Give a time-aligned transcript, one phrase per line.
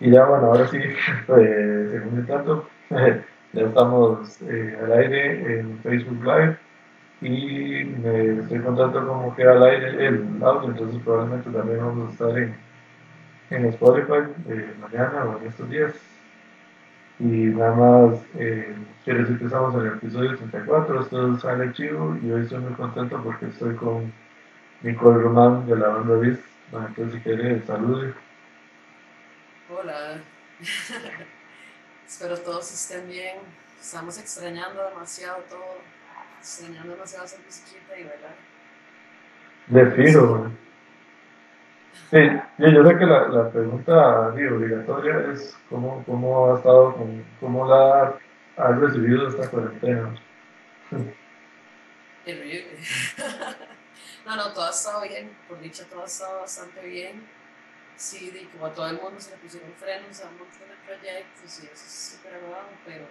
[0.00, 5.78] Y ya, bueno, ahora sí, eh, según el tanto, ya estamos eh, al aire en
[5.78, 6.56] Facebook Live
[7.22, 12.12] y me estoy contando cómo queda al aire el audio, entonces probablemente también vamos a
[12.12, 12.54] estar en,
[13.50, 15.94] en Spotify eh, mañana o en estos días.
[17.18, 18.74] Y nada más, eh,
[19.04, 22.58] quiero decir que estamos en el episodio 34, esto es Ale Chivo y hoy estoy
[22.58, 24.12] muy contento porque estoy con
[24.82, 26.42] Nicole Román de la banda Beast.
[26.72, 28.12] entonces si quiere, salude.
[29.68, 30.20] Hola,
[32.06, 33.38] espero todos estén bien.
[33.80, 35.78] Estamos extrañando demasiado todo,
[36.38, 38.36] extrañando demasiado esa musiquita y verdad.
[39.66, 40.52] De fijo,
[42.12, 42.18] Sí,
[42.58, 48.16] yo sé que la, la pregunta obligatoria es cómo, cómo ha estado, con, cómo la
[48.58, 50.14] ha recibido esta cuarentena.
[54.26, 57.35] no, no, todo ha estado bien, por dicha todo ha estado bastante bien
[57.96, 60.76] sí, y como a todo el mundo se le pusieron frenos a un montón de
[60.86, 63.06] proyectos y eso es súper agradable, pero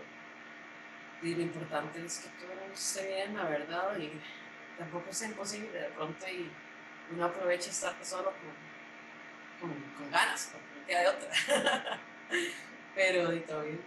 [1.22, 4.12] lo importante es que todo esté bien, la verdad, y
[4.78, 6.52] tampoco es imposible de pronto y
[7.14, 8.32] uno aprovecha estar solo
[9.60, 12.00] con, con, con ganas, porque no de otra.
[12.96, 13.80] pero y todo bien.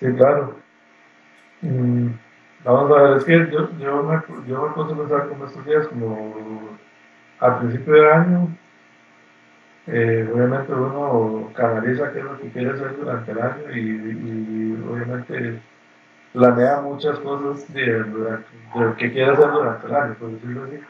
[0.00, 0.56] Sí, claro.
[1.62, 2.08] Mm,
[2.64, 5.86] vamos a ver, es que yo, yo, me, yo me puse a pensar estos días,
[5.88, 6.78] como
[7.40, 8.48] al principio de año,
[9.86, 15.60] eh, obviamente uno canaliza qué es lo que quiere hacer durante el año y, obviamente
[16.32, 17.98] planea muchas cosas de,
[18.74, 20.80] lo que quiere hacer durante el año, por decirlo así.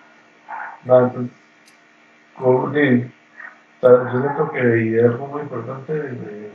[0.85, 1.31] entonces,
[3.81, 6.53] yo siento que algo muy importante de, de,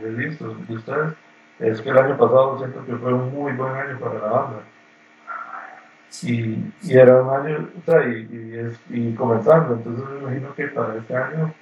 [0.00, 1.14] de, de ustedes
[1.60, 4.62] es que el año pasado siento que fue un muy buen año para la banda.
[6.22, 10.54] Y, y era un año, o sea, y, y, es, y comenzando, entonces me imagino
[10.54, 11.54] que para este año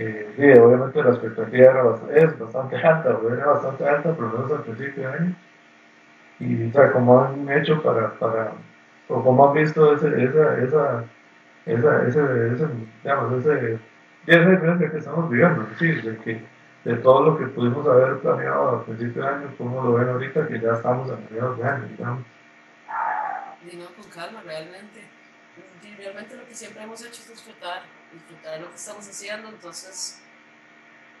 [0.00, 1.82] eh, sí, obviamente la expectativa era
[2.14, 5.36] es bastante alta, era bastante alta, por lo menos al principio de año.
[6.38, 8.52] Y, o sea, como han hecho para, para
[9.08, 11.04] o como han visto ese, esa, esa,
[11.66, 12.20] esa, ese,
[12.52, 12.68] ese,
[13.02, 13.78] digamos, ese,
[14.28, 16.44] esa diferencia que estamos viviendo, sí, de que
[16.84, 20.46] de todo lo que pudimos haber planeado al principio de año, como lo ven ahorita,
[20.46, 22.24] que ya estamos a mediados de año, digamos.
[23.68, 25.02] Y no, con calma, realmente.
[25.82, 27.82] Y realmente lo que siempre hemos hecho es disfrutar
[28.12, 30.20] disfrutar lo que estamos haciendo, entonces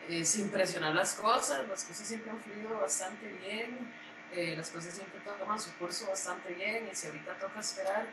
[0.08, 3.92] eh, sin presionar las cosas, las cosas siempre han fluido bastante bien,
[4.32, 8.06] eh, las cosas siempre toman su curso bastante bien y si ahorita toca esperar,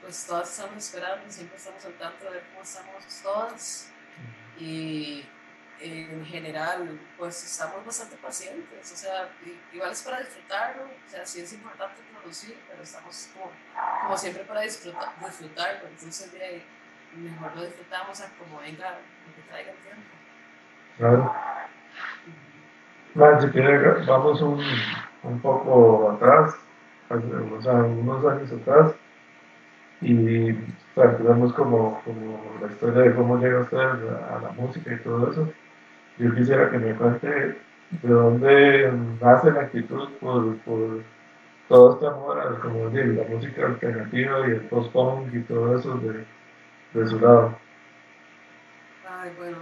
[0.00, 3.88] pues todas estamos esperando, siempre estamos al tanto de cómo estamos todas.
[4.58, 5.24] Y
[5.80, 9.30] en general pues estamos bastante pacientes, o sea,
[9.72, 13.50] igual es para disfrutarlo, o sea, sí es importante producir, pero estamos como,
[14.02, 16.66] como siempre para disfrutar, disfrutarlo, entonces de ahí,
[17.16, 20.02] mejor lo disfrutamos a como venga lo que traiga el tiempo.
[20.98, 21.32] Claro.
[23.14, 24.62] Bueno, si quiere, vamos un,
[25.24, 26.54] un poco atrás,
[27.08, 28.94] o sea, unos años atrás,
[30.00, 30.50] y
[30.96, 35.52] empezamos como, como la historia de cómo llega usted a la música y todo eso.
[36.18, 41.02] Yo quisiera que me cuente de dónde nace la actitud por, por
[41.68, 46.24] todo este amor a como la música alternativa y el post-punk y todo eso de,
[46.92, 47.56] de?
[49.08, 49.58] Ay, bueno,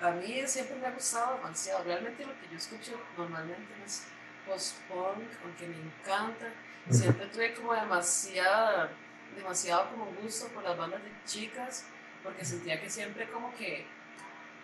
[0.00, 1.84] a, mí siempre me ha gustado demasiado.
[1.84, 4.06] Realmente lo que yo escucho normalmente es
[4.46, 6.52] post-punk, aunque me encanta.
[6.90, 8.90] Siempre tuve como demasiada,
[9.34, 11.86] demasiado como gusto por las bandas de chicas,
[12.22, 13.86] porque sentía que siempre como que,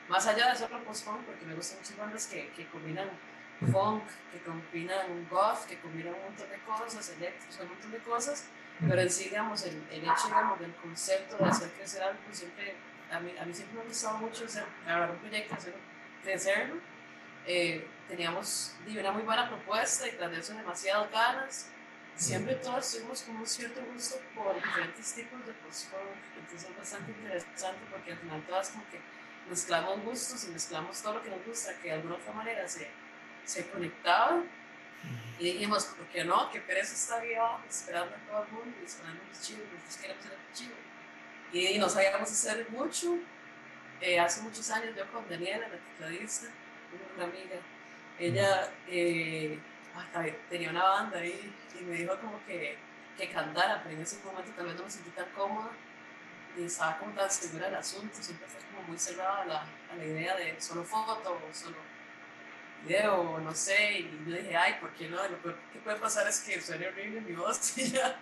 [0.09, 3.09] más allá de hacerlo post-punk, porque me gustan muchas bandas que, que combinan
[3.73, 8.47] funk, que combinan goth, que combinan un montón de cosas, electros, un montón de cosas,
[8.89, 12.39] pero en sí, digamos, el, el hecho, digamos, del concepto de hacer crecer algo, pues
[12.39, 12.75] siempre,
[13.11, 15.75] a mí, a mí siempre me ha gustado mucho hacer, agarrar un proyecto, hacer
[16.23, 16.77] crecerlo.
[17.47, 21.71] Eh, teníamos una muy buena propuesta y tras eso demasiadas ganas.
[22.17, 26.03] Siempre todos tuvimos como un cierto gusto por diferentes tipos de post-punk,
[26.39, 29.01] entonces es bastante interesante porque al final todas como que
[29.49, 32.91] mezclamos gustos y mezclamos todo lo que nos gusta, que de alguna otra manera se,
[33.45, 34.43] se conectaba
[35.39, 36.51] y dijimos, ¿por qué no?
[36.51, 40.33] Que Pérez está viva esperando a todo el mundo, esperando los chivos, nosotros queremos ser
[40.33, 40.75] el chivo.
[41.53, 43.17] Y, no sabíamos hacer mucho.
[44.03, 46.49] Eh, hace muchos años yo con Daniela, la tecladista,
[47.17, 47.57] una amiga,
[48.19, 49.59] ella eh,
[50.49, 52.77] tenía una banda ahí y me dijo como que,
[53.17, 55.71] que cantara, pero en ese momento vez no me sentí tan cómoda
[56.57, 59.97] y estaba como tan segura del asunto, siempre fue como muy cerrada a la, a
[59.97, 61.77] la idea de solo foto o solo
[62.83, 65.17] video, no sé, y yo dije, ay, ¿por qué no?
[65.17, 68.19] Lo que puede pasar es que suene horrible mi voz y ya.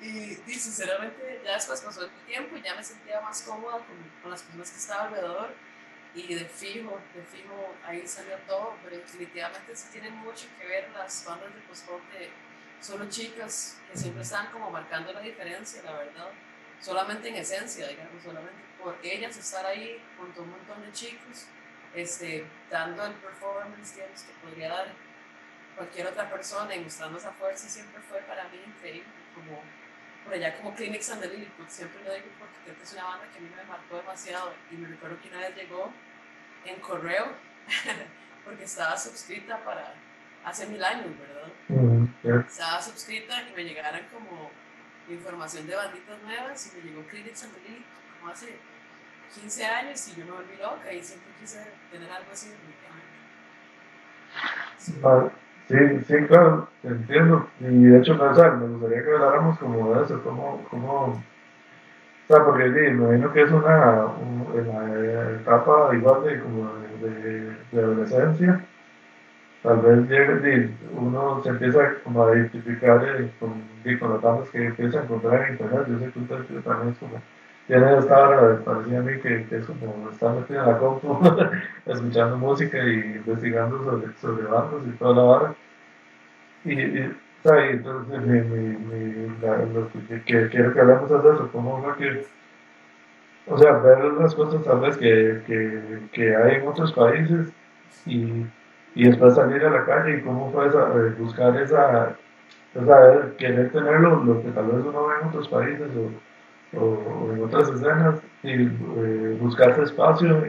[0.00, 4.30] Y, sinceramente, ya después pasó el tiempo y ya me sentía más cómoda con, con
[4.30, 5.54] las personas que estaba alrededor.
[6.14, 10.90] y de fijo, de fijo, ahí salió todo, pero definitivamente sí tienen mucho que ver
[10.90, 12.30] las bandas de post-punk de
[12.80, 16.30] solo chicas que siempre están como marcando la diferencia, la verdad,
[16.80, 21.46] solamente en esencia, digamos, solamente por ellas estar ahí junto a un montón de chicos,
[21.94, 24.88] este, dando el performance, digamos, que podría dar
[25.76, 29.62] cualquier otra persona y mostrando esa fuerza siempre fue para mí increíble, como
[30.24, 33.04] por allá como Clinics and the Lilliput, siempre lo digo porque creo que es una
[33.04, 35.92] banda que a mí me marcó demasiado y me recuerdo que una vez llegó
[36.66, 37.32] en correo
[38.44, 39.94] porque estaba suscrita para
[40.44, 42.46] hace mil años, ¿verdad?
[42.46, 44.50] Estaba suscrita y me llegaran como
[45.08, 48.58] información de banditas nuevas y me llegó Clinics and the Lilliput como hace
[49.34, 52.50] 15 años y yo me volví loca y siempre quise tener algo así
[55.02, 55.30] Vale.
[55.68, 57.48] Sí, sí, claro, entiendo.
[57.60, 61.22] Y de hecho, no, me gustaría que habláramos como de eso, como, como, o
[62.26, 67.80] sea, porque sí, me imagino que es una, una etapa igual de, como de, de,
[67.80, 68.64] adolescencia,
[69.62, 73.62] tal vez llegue, uno se empieza como a identificar eh, con,
[74.00, 76.98] con las bandas que empieza a encontrar en internet, yo sé que usted también es
[76.98, 77.20] como
[77.70, 81.20] tiene esta hora, parecía a mí que, que, es como estar metido en la compu,
[81.86, 85.54] escuchando música y investigando sobre, sobre bandos y toda la hora.
[86.64, 87.14] Y, y,
[87.44, 92.26] entonces mi, mi, mi, lo que, quiero que hablemos es eso, como fue que,
[93.46, 95.80] o sea, ver las cosas tal vez que, que,
[96.10, 97.52] que hay en otros países
[98.04, 98.46] y,
[98.96, 102.16] y después salir a la calle y cómo fue esa, eh, buscar esa,
[102.74, 106.29] o sea, querer tener lo, lo, que tal vez uno ve en otros países o
[106.76, 110.44] o, en otras escenas y eh, buscarse espacio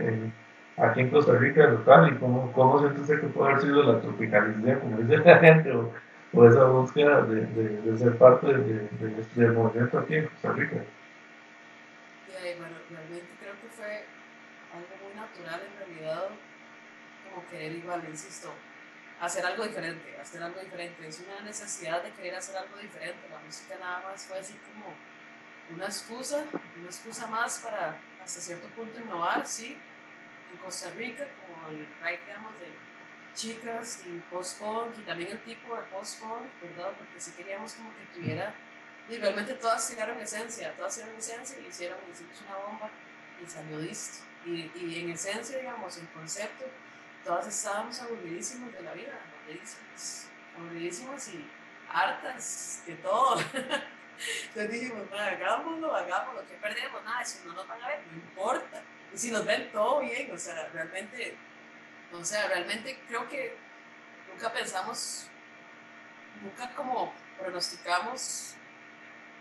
[0.78, 4.80] aquí en Costa Rica local y cómo, cómo sientes que puede haber sido la tropicalización,
[4.80, 5.92] como dice la gente, o,
[6.34, 8.88] o esa búsqueda de, de, de ser parte de,
[9.36, 10.78] del movimiento aquí en Costa Rica.
[12.58, 14.04] Bueno, realmente creo que fue
[14.74, 16.30] algo muy natural en realidad,
[17.30, 18.50] como querer igual, insisto,
[19.22, 21.08] hacer algo diferente, hacer algo diferente.
[21.08, 23.20] Es una necesidad de querer hacer algo diferente.
[23.30, 24.94] La música nada más fue así como
[25.74, 26.44] una excusa,
[26.78, 29.78] una excusa más para hasta cierto punto innovar, sí,
[30.52, 32.68] en Costa Rica, como el right, digamos, de
[33.34, 36.92] chicas y post-punk y también el tipo de post-punk, ¿verdad?
[36.98, 38.54] Porque sí queríamos como que tuviera,
[39.10, 42.90] y realmente todas tiraron esencia, todas tiraron esencia y hicieron, hicimos una bomba
[43.44, 44.26] y salió listo.
[44.46, 46.66] Y, y en esencia, digamos, en concepto,
[47.24, 50.28] todas estábamos aburridísimos de la vida, aburridísimos,
[50.58, 51.50] aburridísimos y
[51.90, 53.38] hartas de todo.
[54.48, 57.04] Entonces dijimos, hagámoslo, hagámoslo, que perdemos?
[57.04, 58.84] Nada, si no nos van a ver, no importa.
[59.14, 61.36] Y si nos ven, todo bien, o sea, realmente,
[62.14, 63.58] o sea, realmente creo que
[64.32, 65.28] nunca pensamos,
[66.42, 68.56] nunca como pronosticamos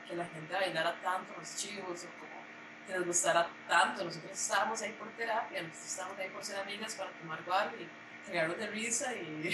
[0.09, 2.41] que la gente bailara tanto los chivos o como
[2.87, 4.05] que les gustara tanto.
[4.05, 7.41] Nosotros estábamos ahí por terapia, nosotros estábamos ahí por ser amigas para tomar
[7.79, 7.89] y
[8.31, 9.51] cagarnos de risa y,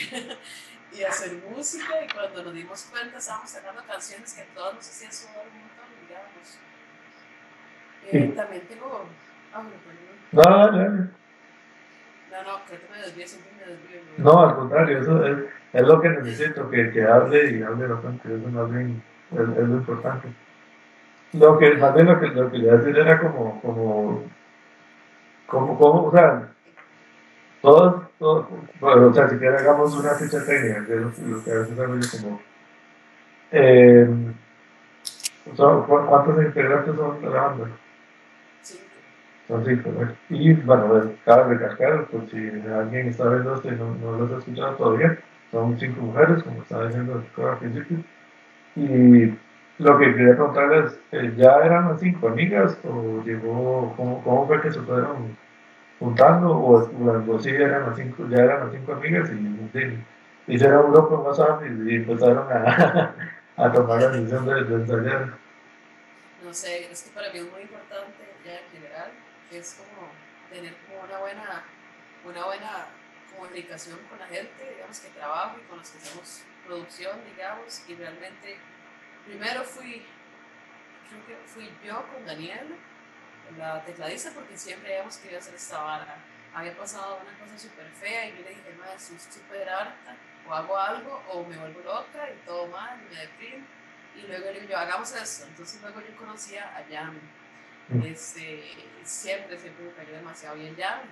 [0.98, 4.88] y hacer música y cuando nos dimos cuenta estábamos sacando canciones que a todos nos
[4.88, 6.58] hacían sudar un montón, digamos.
[8.08, 9.04] Eh, también tengo...
[9.52, 9.62] Ah,
[10.32, 11.08] no, no, no.
[12.30, 14.00] No, no, creo que me desvío, siempre me desvío.
[14.18, 15.38] No, al contrario, eso es,
[15.72, 19.02] es lo que necesito, que, que hable y hable bastante, eso más bien
[19.32, 20.28] es, es lo importante.
[21.32, 24.24] Lo que, más bien lo que, lo que le decir era como, como,
[25.46, 26.48] como, como, o sea,
[27.62, 31.54] todos, bueno, o sea, si quieres hagamos una ficha técnica, que es lo, que a
[31.54, 32.40] veces hago yo como,
[33.52, 34.08] eh,
[35.54, 37.66] ¿cuántos integrantes son de la banda?
[38.62, 38.84] Cinco.
[39.48, 40.36] Son cinco, ¿no?
[40.36, 44.32] Y bueno, pues, cabe recalcar, por si alguien está viendo esto y no, no los
[44.32, 45.18] ha escuchado todavía,
[45.52, 47.98] son cinco mujeres, como estaba diciendo al principio.
[48.76, 49.34] Y
[49.78, 54.62] lo que quería preguntarles, eh, ¿ya eran las cinco amigas o llegó, cómo, cómo fue
[54.62, 55.36] que se fueron
[55.98, 60.04] juntando o, o sí eran las cinco, ya eran las cinco amigas y,
[60.48, 63.14] hicieron un grupo más WhatsApp y, empezaron a,
[63.56, 65.34] a, tomar la decisión de, de, ensayar.
[66.44, 69.10] No sé, es que para mí es muy importante ya en general,
[69.50, 70.08] es como
[70.50, 71.64] tener como una buena,
[72.24, 72.86] una buena
[73.34, 77.94] comunicación con la gente, digamos, que trabajo y con los que hacemos producción, digamos, y
[77.94, 78.56] realmente
[79.26, 80.04] primero fui,
[81.08, 82.76] creo que fui yo con Daniel,
[83.58, 86.16] la tecladista porque siempre habíamos querido hacer esta vara.
[86.54, 90.16] Había pasado una cosa súper fea y yo le dije, madre, soy súper harta,
[90.48, 93.66] o hago algo, o me vuelvo loca y todo mal, y me deprimo.
[94.16, 95.46] Y luego le digo yo, hagamos esto.
[95.46, 97.20] Entonces luego yo conocía a Yami.
[97.88, 98.02] Mm.
[98.02, 98.64] Este,
[99.04, 101.10] siempre, siempre me cayó demasiado bien Yami.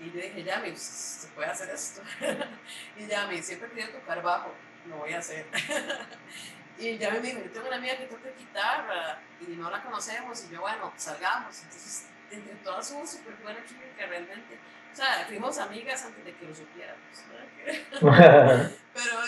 [0.00, 2.02] Y le dije, Yami, se puede hacer esto.
[2.96, 4.52] y Yami, siempre quería tocar bajo,
[4.88, 5.46] lo voy a hacer.
[6.80, 10.44] Y ya me dijo, yo tengo una amiga que toca guitarra y no la conocemos.
[10.44, 11.62] Y yo, bueno, salgamos.
[11.62, 14.58] Entonces entre todas hubo súper buena química realmente.
[14.92, 17.00] O sea, fuimos amigas antes de que lo supiéramos.
[18.94, 19.18] Pero,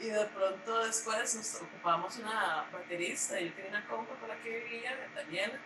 [0.00, 4.36] y de pronto después nos ocupamos una baterista y yo tenía una compa con la
[4.36, 5.58] que vivía, Daniela.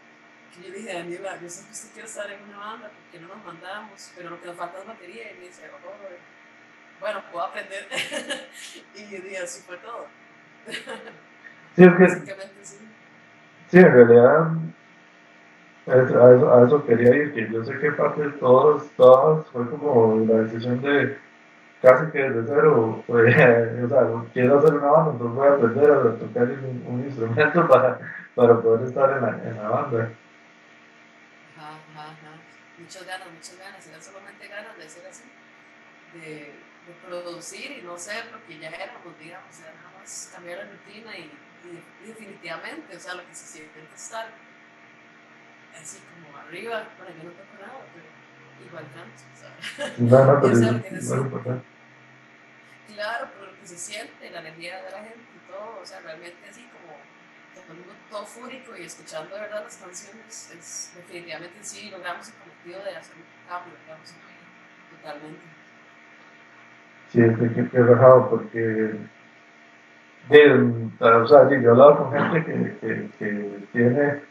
[0.54, 3.18] Que yo dije, Daniela, yo sé que usted quiere estar en una banda, ¿por qué
[3.18, 4.12] no nos mandamos?
[4.16, 5.32] Pero lo que nos falta es batería.
[5.32, 7.88] Y me dice, oh, bueno, puedo aprender.
[8.94, 10.06] y yo dije, así fue todo.
[11.76, 12.78] Sí, es que, sí.
[13.68, 14.52] sí, en realidad
[15.86, 19.68] a eso, a eso, quería ir, que yo sé que parte de todos, todas fue
[19.68, 21.18] como la decisión de
[21.82, 23.34] casi que desde cero, pues,
[23.84, 27.68] o sea, quiero hacer una banda, entonces voy a aprender a tocar un, un instrumento
[27.68, 27.98] para,
[28.34, 30.10] para poder estar en la, en la banda.
[31.56, 32.32] Ajá, ajá, ajá.
[32.78, 35.24] Muchas ganas, muchas ganas, eran solamente ganas de ser así,
[36.14, 36.52] de,
[36.86, 40.72] de producir y no ser lo que ya éramos, digamos, era nada más cambiar la
[40.72, 41.30] rutina y,
[42.02, 44.28] y definitivamente, o sea, lo que se siente es estar
[45.80, 49.98] así como arriba, bueno, yo no toco nada, pero igual canto, ¿sabes?
[49.98, 51.64] No, no, pero es, es importante.
[52.94, 56.00] Claro, pero lo que se siente, la energía de la gente y todo, o sea,
[56.00, 56.96] realmente así como
[57.54, 62.28] todo el mundo todo fúrico y escuchando de verdad las canciones, es, definitivamente sí logramos
[62.28, 64.12] el cometido de hacer un cambio, digamos,
[64.90, 65.63] totalmente.
[67.20, 68.96] Es que he rajado porque
[70.28, 70.52] de,
[71.00, 74.22] o yo he hablado con gente que, que, que tiene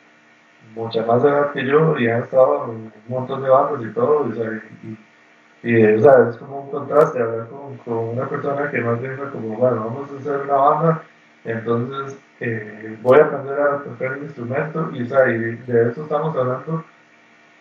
[0.75, 4.28] mucha más edad que yo y han estado en un montón de bandas y todo,
[4.28, 9.00] y, y, o sea, es como un contraste hablar con, con, una persona que más
[9.02, 11.04] bien como, bueno, vamos a hacer una banda,
[11.46, 16.04] entonces eh, voy a aprender a tocar el instrumento, y, o sea, y de eso
[16.04, 16.84] estamos hablando,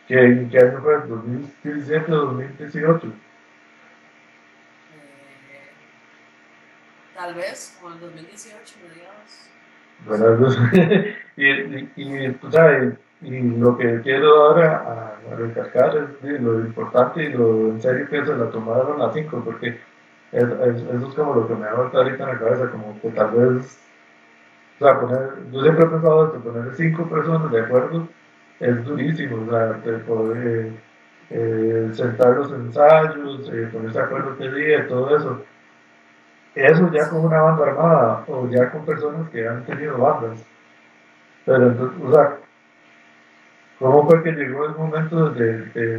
[0.09, 0.97] que ¿en qué año fue?
[1.05, 3.13] ¿2017 o 2018?
[7.23, 9.49] Tal vez, como en 2018, mediados.
[10.07, 10.49] Bueno,
[11.37, 17.23] y, y, y, o sea, y lo que quiero ahora a, recalcar es lo importante
[17.23, 19.79] y lo en serio que se la tomaron a cinco, porque
[20.33, 23.11] es, eso es como lo que me ha vuelto ahorita en la cabeza, como que
[23.11, 23.79] tal vez,
[24.81, 28.09] o sea, poner, yo siempre he pensado esto, poner cinco personas de acuerdo
[28.59, 30.73] es durísimo, o sea, poder
[31.31, 35.45] eh, sentar los ensayos, eh, ponerse de acuerdo qué día, todo eso.
[36.55, 40.45] Eso ya con una banda armada o ya con personas que han tenido bandas.
[41.45, 42.39] Pero entonces, o sea,
[43.83, 45.99] ¿Cómo fue que llegó el momento de, de,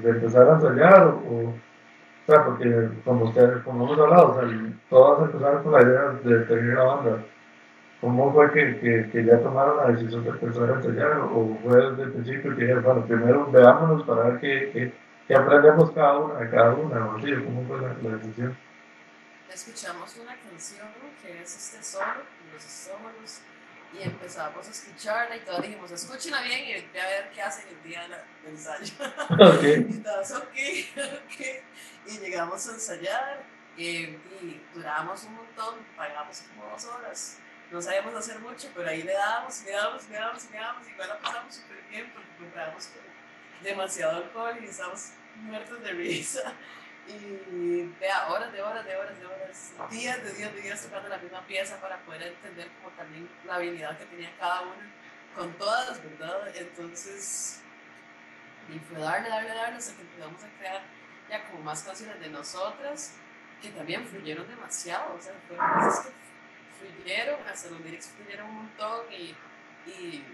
[0.00, 1.06] de, empezar a ensayar?
[1.06, 1.54] O, o,
[2.26, 4.48] sea, porque como, usted, como hemos hablado, o sea,
[4.90, 7.18] todas empezaron con la idea de tener la banda.
[8.00, 11.20] ¿Cómo fue que, que, que, ya tomaron la decisión de empezar a ensayar?
[11.32, 14.92] ¿O fue desde el principio que dijeron, bueno, primero veámonos para ver qué,
[15.28, 17.06] qué, aprendemos cada una cada una?
[17.06, 17.32] ¿O así?
[17.34, 18.56] ¿Cómo fue la, la, decisión?
[19.52, 20.88] Escuchamos una canción
[21.20, 23.40] que es este solo, los estómagos
[23.92, 27.68] y empezamos a escucharla y todos dijimos, escúchenla bien y voy a ver qué hacen
[27.68, 28.14] el día del
[28.46, 28.94] ensayo.
[29.58, 29.86] Okay.
[29.90, 33.44] y todos, okay, ok, Y llegamos a ensayar
[33.76, 37.36] y, y duramos un montón, pagamos como dos horas.
[37.70, 41.08] No sabíamos hacer mucho, pero ahí le dábamos, le dábamos, le dábamos, le dábamos, igual
[41.08, 42.88] la pasamos súper bien porque compramos
[43.62, 46.54] demasiado alcohol y estábamos muertos de risa
[47.12, 51.08] y vea horas de horas de horas de horas, días de días de días tocando
[51.08, 54.72] la misma pieza para poder entender como también la habilidad que tenía cada uno
[55.34, 56.54] con todas, ¿verdad?
[56.54, 57.60] Entonces,
[58.68, 60.82] y fue darle, darle, darle hasta que empezamos a crear
[61.28, 63.14] ya como más canciones de nosotras
[63.60, 66.12] que también fluyeron demasiado, o sea, fueron cosas que
[66.78, 69.36] fluyeron, hasta los lyrics fluyeron un montón y,
[69.86, 70.24] y,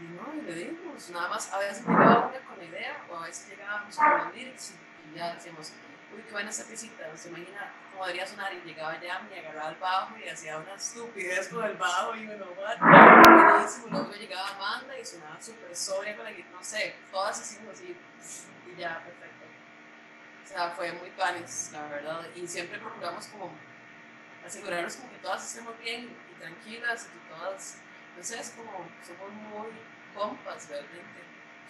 [0.00, 3.16] y no, y le dimos, nada más a veces llegaba una con la idea o
[3.16, 4.74] a veces llegábamos con los lyrics
[5.10, 5.72] y ya decíamos,
[6.14, 8.52] uy, qué buena esa piecita, se imagina cómo debería sonar.
[8.52, 12.16] Y llegaba ya y agarraba el bajo y hacía una estupidez con el bajo.
[12.16, 16.96] Y uno, buenísimo, luego llegaba Amanda y sonaba súper sobria con la guitarra, no sé,
[17.10, 17.96] todas hicimos así.
[18.66, 19.46] Y ya, perfecto.
[20.44, 23.52] O sea, fue muy panes, la verdad, y siempre procuramos como
[24.44, 27.78] asegurarnos como que todas estemos bien y tranquilas y que todas,
[28.16, 29.70] no sé, es como, somos muy
[30.14, 31.20] compas realmente,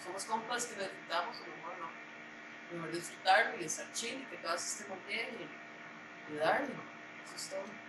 [0.03, 2.00] somos compas que necesitamos, o mejor no
[2.73, 6.67] mejor disfrutarlo y estar chill y que todas estemos bien y, y darle.
[7.25, 7.81] Eso es todo.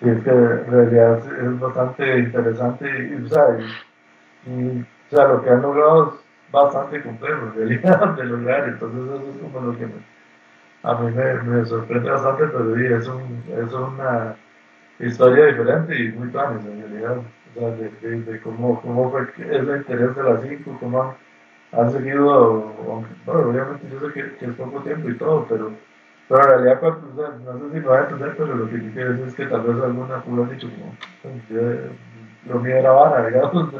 [0.00, 3.58] Sí, es que en realidad es bastante interesante y, sea,
[4.46, 9.20] y, o sea, lo que han logrado es bastante complejo en realidad de lograr, entonces
[9.20, 9.86] eso es como lo que
[10.82, 14.36] a mí me, me, sorprende bastante, pero sí, es, un, es una
[15.00, 19.22] historia diferente y muy planes en realidad, o sea, de, de, de cómo, cómo fue,
[19.22, 21.16] es el interés de las cinco, cómo
[21.76, 22.74] han han seguido,
[23.26, 25.72] bueno, obviamente yo sé que, es poco tiempo y todo, pero,
[26.28, 26.94] pero en realidad, pues,
[27.44, 29.62] no sé si me va a entender, pero lo que quiero decir es que tal
[29.62, 30.94] vez alguna pudo haber dicho como,
[32.46, 33.72] lo mío era vara, digamos,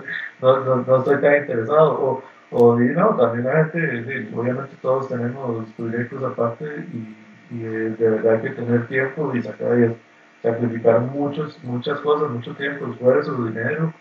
[0.42, 1.92] no, no, no, estoy tan interesado.
[1.92, 7.16] O, o y no, también la gente, obviamente todos tenemos proyectos aparte y,
[7.50, 9.96] y de verdad hay que tener tiempo y sacar y
[10.42, 13.92] sacrificar muchos, muchas cosas, mucho tiempo, esfuerzo, dinero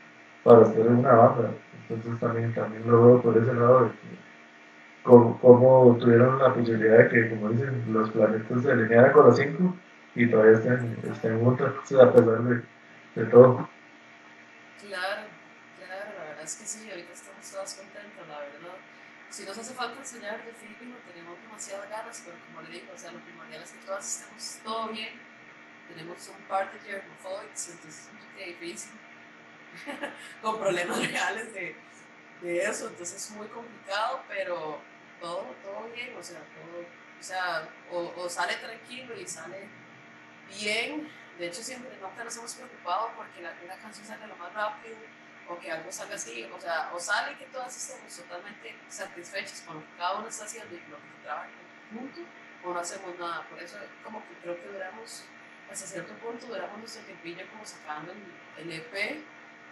[0.44, 1.50] para hacer una banda.
[1.90, 4.26] Entonces también, también lo veo por ese lado de que
[5.04, 9.76] cómo, tuvieron la posibilidad de que, como dicen, los planetas se alinearan con los cinco
[10.16, 12.64] y todavía estén, estén juntos a pesar de,
[13.16, 13.70] de todo.
[14.82, 15.28] Claro,
[15.78, 18.78] claro, la verdad es que sí, ahorita estamos todas contentas, la verdad.
[19.30, 20.52] Si nos hace falta enseñar de
[20.86, 24.06] no tenemos demasiadas ganas, pero como le digo, o sea, lo primordial es que todas
[24.08, 25.20] estemos todo bien.
[25.90, 28.92] Tenemos un par de germophobics, entonces es difícil,
[30.42, 31.76] con problemas reales de,
[32.42, 34.80] de eso, entonces es muy complicado, pero
[35.20, 36.82] todo, todo bien, o sea, todo,
[37.20, 39.68] o sea, o, sale tranquilo y sale
[40.50, 41.10] bien.
[41.40, 44.96] De hecho, siempre nunca nos hemos preocupado porque la, una canción salga lo más rápido
[45.48, 49.76] o que algo salga así, o sea, o sale que todas estemos totalmente satisfechas con
[49.76, 51.50] lo que cada uno está haciendo y con lo que trabaja
[51.92, 52.22] junto,
[52.64, 53.48] o no hacemos nada.
[53.48, 55.24] Por eso, como que creo que duramos,
[55.72, 59.24] hasta cierto punto, duramos nuestro tiempillo como sacando el, el EP,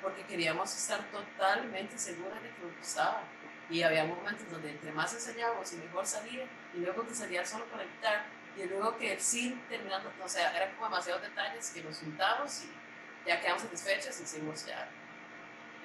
[0.04, 3.24] porque queríamos estar totalmente seguras de que nos gustaba.
[3.70, 7.66] Y había momentos donde entre más enseñábamos y mejor salía, y luego que salía solo
[7.66, 8.26] para guitarra,
[8.58, 13.28] y luego que sin terminando, o sea, eran como demasiados detalles que nos juntamos y
[13.28, 14.90] ya quedamos satisfechos y hicimos ya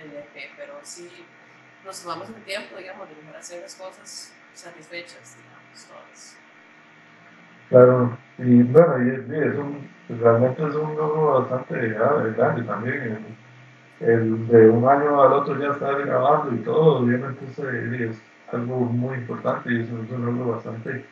[0.03, 1.25] el EP, pero sí
[1.85, 6.37] nos tomamos un tiempo, digamos, de mejor hacer las cosas satisfechas, digamos, todas.
[7.71, 13.48] Claro, y bueno, y, es un, realmente es un logro bastante grande también
[14.01, 18.77] el de un año al otro ya estar grabando y todo, obviamente eso es algo
[18.81, 21.05] muy importante y eso es un logro bastante,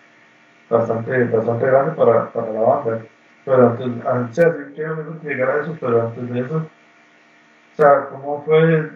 [0.70, 3.02] bastante, bastante grande para, para la banda.
[3.44, 8.42] Pero antes, antes sí quiero llegar a eso, pero antes de eso, o sea, ¿cómo
[8.44, 8.90] fue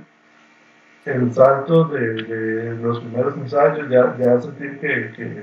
[1.04, 3.88] el, salto de, de, los primeros ensayos?
[3.88, 5.42] Ya, ya sentir que, que,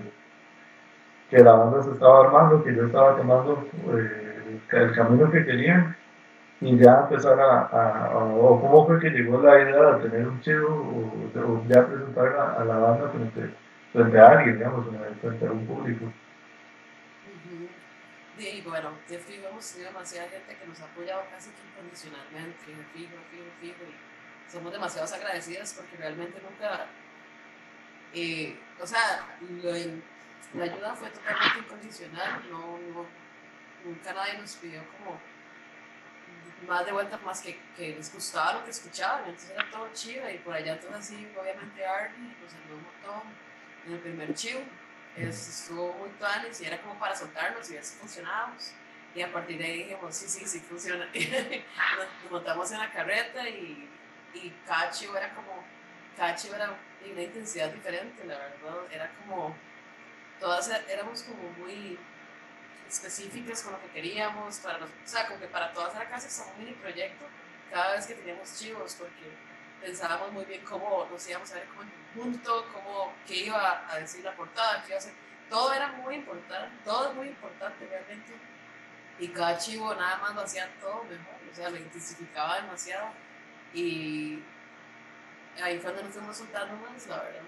[1.29, 5.96] que, la banda se estaba armando, que yo estaba tomando eh, el camino que querían
[6.59, 10.69] y ya empezar a, o cómo fue que llegó la idea de tener un chivo
[10.69, 13.53] o, ya presentar a, la banda frente,
[13.93, 14.87] frente, a alguien, digamos,
[15.21, 16.11] frente a un público.
[18.39, 22.57] Y bueno, de fijo hemos tenido demasiada gente que nos ha apoyado casi que incondicionalmente,
[22.93, 26.85] fijo, fijo, fijo, y somos demasiado agradecidas porque realmente nunca,
[28.13, 29.25] eh, o sea,
[30.53, 33.05] la ayuda fue totalmente incondicional, no, no,
[33.85, 35.19] nunca nadie nos pidió como
[36.65, 40.29] más de vuelta más que, que, les gustaba lo que escuchaban, entonces era todo chido
[40.29, 43.21] y por allá entonces así, obviamente Arnie nos ayudó un montón
[43.85, 44.61] en el primer chivo,
[45.15, 48.73] estuvo muy tuanes y era como para soltarnos y ver si funcionábamos.
[49.15, 53.47] Y a partir de ahí dijimos, sí, sí, sí funciona, nos, montamos en la carreta
[53.49, 53.89] y,
[54.33, 55.63] y cada era como,
[56.15, 56.77] cada era
[57.11, 59.55] una intensidad diferente, la verdad, era como,
[60.39, 61.97] todas éramos como muy
[62.87, 66.59] específicas con lo que queríamos, para o sea, como que para todas era casi un
[66.59, 67.25] mini proyecto
[67.71, 69.31] cada vez que teníamos chivos, porque
[69.81, 73.99] pensábamos muy bien cómo nos íbamos a ver como en conjunto, cómo, qué iba a
[73.99, 75.13] decir la portada, qué iba a hacer.
[75.49, 78.33] Todo era muy importante, todo es muy importante realmente.
[79.19, 83.09] Y cada chivo nada más lo hacía todo mejor, o sea, lo intensificaba demasiado.
[83.73, 84.43] Y
[85.61, 87.41] ahí fue donde nos fuimos soltando más, la verdad.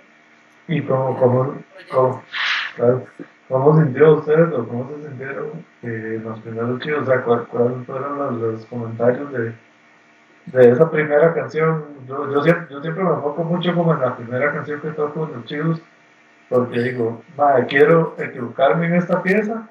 [0.67, 2.23] Y como, como, como,
[3.49, 7.01] ¿Cómo sintió usted o cómo se sintieron en los primeros chivos?
[7.01, 7.47] O sea, ¿cuáles
[7.87, 9.53] fueron los, comentarios de,
[10.45, 11.83] de, esa primera canción?
[12.07, 15.25] Yo, yo, siempre, yo siempre me enfoco mucho como en la primera canción que toco
[15.25, 15.81] en los chivos,
[16.47, 19.67] porque digo, madre, quiero equivocarme en esta pieza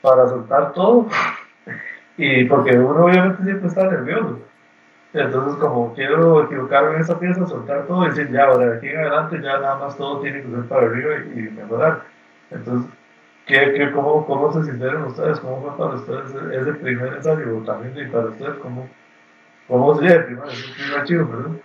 [0.00, 1.06] para soltar todo,
[2.16, 4.38] y porque uno obviamente siempre está nervioso.
[5.12, 8.88] Entonces, como quiero equivocarme en esta pieza, soltar todo y decir, ya, ahora de aquí
[8.88, 12.13] en adelante ya nada más todo tiene que ser para arriba y mejorar.
[12.54, 12.90] Entonces,
[13.46, 15.40] ¿qué, qué, cómo, ¿cómo se sintieron ustedes?
[15.40, 17.62] ¿Cómo fue para ustedes ese primer ensayo?
[17.64, 18.88] También y para ustedes, ¿cómo,
[19.68, 21.62] cómo sí, el primer, el primer chido, perdón?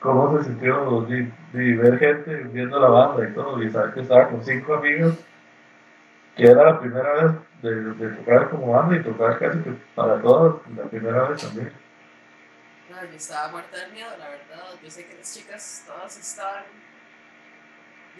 [0.00, 3.62] ¿Cómo se sintió de, de, ver gente viendo la banda y todo?
[3.62, 5.14] Y saber que estaba con cinco amigos,
[6.36, 10.20] que era la primera vez de, de tocar como banda y tocar casi que para
[10.20, 11.72] todos, la primera vez también.
[12.90, 14.64] No, yo estaba muerta de miedo, la verdad.
[14.82, 16.64] Yo sé que las chicas todas estaban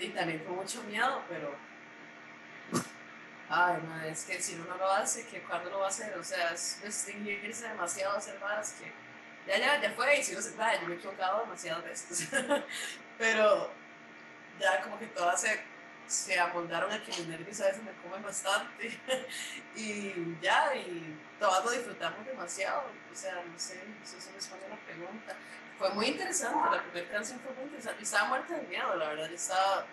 [0.01, 1.51] y también con mucho miedo, pero
[3.55, 6.17] Ay, no, es que si uno no lo hace, que cuando lo va a hacer,
[6.19, 8.91] o sea, es distinguirse demasiado, hacer más que
[9.47, 12.29] ya, ya, ya fue, y si uno se va, yo me he equivocado demasiadas veces,
[13.19, 13.71] pero
[14.59, 15.61] ya como que todo hace,
[16.07, 18.99] se amoldaron a que mis nervios a veces me comen bastante.
[19.75, 24.77] Y ya, y todos lo disfrutamos demasiado, o sea, no sé, eso se responde la
[24.77, 25.35] pregunta.
[25.79, 29.09] Fue muy interesante, la primera canción fue muy interesante, yo estaba muerta de miedo, la
[29.09, 29.87] verdad, yo estaba,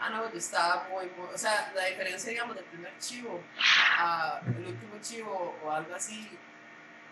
[0.00, 3.42] ah no, yo estaba muy, muy o sea, la diferencia, digamos, del primer chivo
[3.98, 6.38] al último chivo o algo así,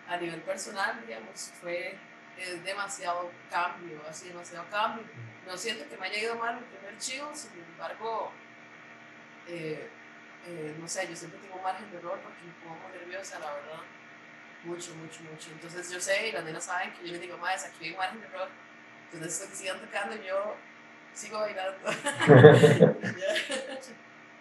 [0.08, 1.98] a nivel personal, digamos, fue
[2.64, 5.04] demasiado cambio, así demasiado cambio.
[5.46, 8.32] No siento que me haya ido mal el primer chivo, sin embargo,
[9.48, 9.88] eh,
[10.46, 13.52] eh, no sé, yo siempre tengo margen de error porque me pongo muy nerviosa, la
[13.52, 13.82] verdad.
[14.64, 15.50] Mucho, mucho, mucho.
[15.52, 18.20] Entonces yo sé y las nenas saben que yo les digo, más aquí hay margen
[18.20, 18.48] de error.
[19.12, 20.56] Entonces que sigan tocando yo
[21.16, 21.88] sigo bailando.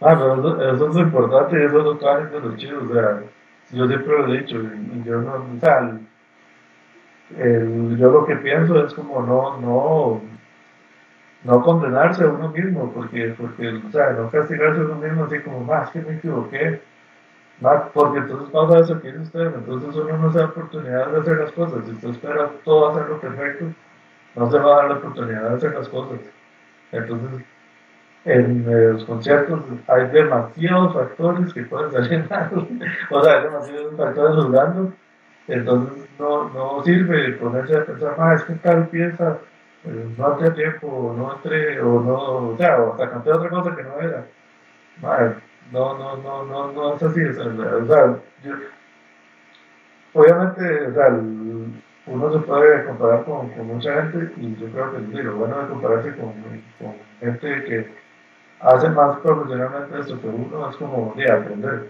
[0.02, 2.84] ah, pero eso, eso, es importante y eso es lo que hacen los chicos.
[2.90, 3.24] O sea,
[3.72, 4.62] yo siempre lo he dicho,
[5.06, 5.60] yo no, o
[7.38, 10.22] el, yo lo que pienso es como no, no,
[11.44, 15.40] no condenarse a uno mismo, porque, porque o sea, no castigarse a uno mismo así
[15.40, 16.82] como, más que me equivoqué,
[17.94, 21.38] porque entonces pasa eso que dice usted, entonces uno no se da oportunidad de hacer
[21.38, 23.66] las cosas, si usted espera todo hacerlo perfecto,
[24.36, 26.20] no se va a dar la oportunidad de hacer las cosas.
[26.98, 27.46] Entonces,
[28.26, 32.26] en los conciertos hay demasiados factores que pueden salir
[33.12, 34.94] o sea, hay demasiados factores jugando
[35.48, 39.38] entonces no, no sirve ponerse a pensar, ah, es que tal pieza
[39.84, 43.76] eh, no hace tiempo, no entré, o no, o sea, o hasta canté otra cosa
[43.76, 44.26] que no era.
[45.72, 47.24] no, no, no, no, no es así.
[47.24, 48.54] O sea, yo,
[50.14, 51.10] obviamente, o sea,
[52.08, 55.60] uno se puede comparar con, con, mucha gente y yo creo que sí, lo bueno
[55.60, 56.34] de compararse con,
[56.80, 57.92] con, gente que
[58.60, 61.90] hace más profesionalmente esto que uno es como de aprender.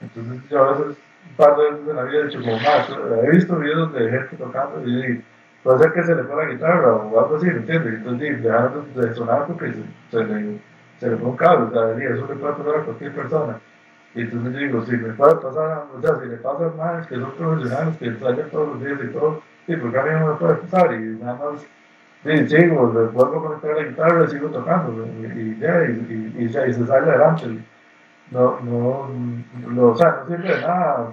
[0.00, 0.96] Entonces yo a veces
[1.28, 2.90] un par de veces en la vida he dicho como más,
[3.22, 5.22] he visto videos de gente tocando y
[5.62, 7.94] puede ser que se le fue la guitarra o algo así, ¿me entiendes?
[7.94, 10.58] Entonces dejaron de sonar porque se, se, le,
[10.98, 13.60] se le fue un cable, o sea, eso le puede pasar a cualquier persona.
[14.14, 17.14] Y entonces yo digo, si me puede pasar, o sea, si le pasa más que
[17.14, 20.34] son profesionales, que salen todos los días y todo, sí, porque a mí no me
[20.34, 21.66] puede pasar y nada más,
[22.24, 26.44] sí, sigo, le vuelvo a conectar la guitarra y sigo tocando y, ya, y, y,
[26.44, 27.46] y, se sale adelante
[28.30, 29.10] no, no,
[29.68, 31.12] no, o sea, no sirve de nada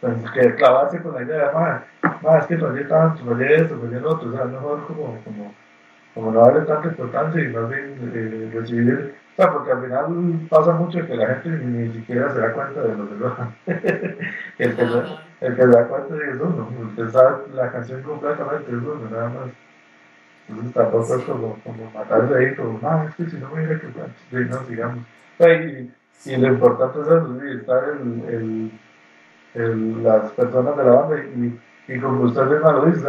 [0.00, 1.54] pues, que clavarse con la idea de,
[2.22, 5.54] más, es que fallé tanto, fallé esto, fallé lo otro, o sea, mejor como, como,
[6.14, 10.72] como no darle tanta importancia y más bien eh, recibir, sea, porque al final pasa
[10.72, 13.48] mucho que la gente ni, siquiera se da cuenta de los errores.
[14.58, 18.68] el, que, el que se da cuenta de eso, no, usted sabe la canción completamente,
[18.68, 19.50] es uno, nada más.
[20.48, 23.80] Entonces tampoco es como, como matarse ahí, como, ah, es que si no me hubiera
[23.80, 25.04] que no, sigamos.
[25.38, 28.72] y, y lo importante es eso, estar el, el,
[29.54, 33.08] el, las personas de la banda y, y como usted misma lo dice,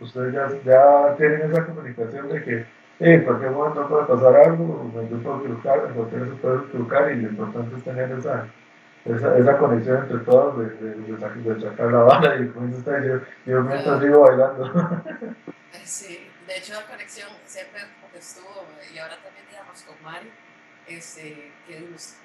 [0.00, 5.02] ustedes ya, ya tienen esa comunicación de que en cualquier momento puede pasar algo, me
[5.18, 8.46] puedo equivocar, en cualquier momento puedo equivocar y lo importante es tener esa,
[9.04, 13.20] esa, esa conexión entre todos de, de, de, sacar la banda y como usted, yo,
[13.46, 14.70] yo mientras sigo bailando.
[15.84, 17.80] Sí, de hecho la conexión siempre
[18.14, 20.30] estuvo y ahora también digamos con Mario
[20.86, 21.74] este, que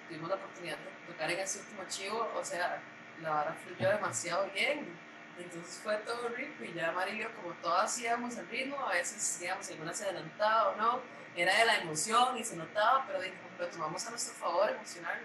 [0.07, 2.81] tuvimos la oportunidad de tocar en ese último archivo, o sea,
[3.21, 4.87] la vara fluyó demasiado bien.
[5.37, 9.69] Entonces fue todo rico y ya Mario, como todos hacíamos el ritmo, a veces, digamos,
[9.69, 11.01] alguna se adelantaba o no,
[11.35, 13.19] era de la emoción y se notaba, pero
[13.59, 15.19] lo tomamos a nuestro favor emocional.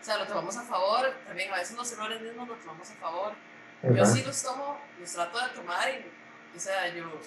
[0.00, 2.94] O sea, lo tomamos a favor, también a veces los errores mismos los tomamos a
[2.94, 3.32] favor.
[3.82, 7.20] Yo sí los tomo, los trato de tomar y, o sea, yo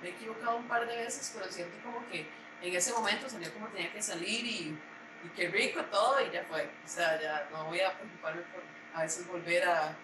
[0.00, 2.26] me he equivocado un par de veces, pero siento como que
[2.62, 4.78] en ese momento salió como tenía que salir y,
[5.24, 6.64] y qué rico todo y ya fue.
[6.64, 8.62] O sea, ya no voy a preocuparme por
[8.94, 9.94] a veces volver a,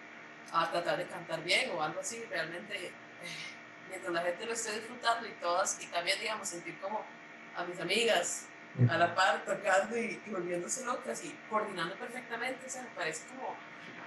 [0.51, 2.23] a tratar de cantar bien o algo así.
[2.29, 2.91] Realmente, eh,
[3.89, 7.03] mientras la gente lo esté disfrutando y todas, y también, digamos, sentir como
[7.55, 8.47] a mis amigas
[8.89, 13.55] a la par tocando y, volviéndose locas y coordinando perfectamente, o sea, me parece como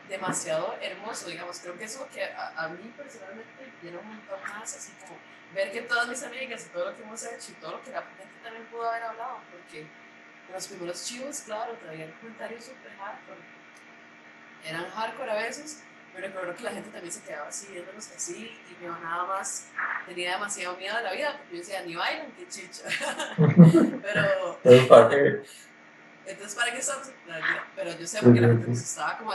[0.09, 4.75] demasiado hermoso, digamos, creo que eso que a, a mí personalmente llena un montón más,
[4.75, 5.17] así como
[5.55, 7.91] ver que todas mis amigas y todo lo que hemos hecho y todo lo que
[7.91, 9.87] la gente también pudo haber hablado, porque
[10.53, 13.41] los primeros chivos, claro, traían comentarios súper hardcore.
[14.65, 15.83] Eran hardcore a veces,
[16.17, 19.69] pero recuerdo que la gente también se quedaba así, viéndonos así, y yo nada más
[20.07, 22.85] tenía demasiado miedo de la vida, porque yo decía, ni bailan, qué chicha.
[24.03, 24.89] pero.
[24.89, 25.43] ¿Para qué?
[26.27, 27.11] Entonces, ¿para qué estamos?
[27.77, 29.33] Pero yo sé porque la gente nos estaba como,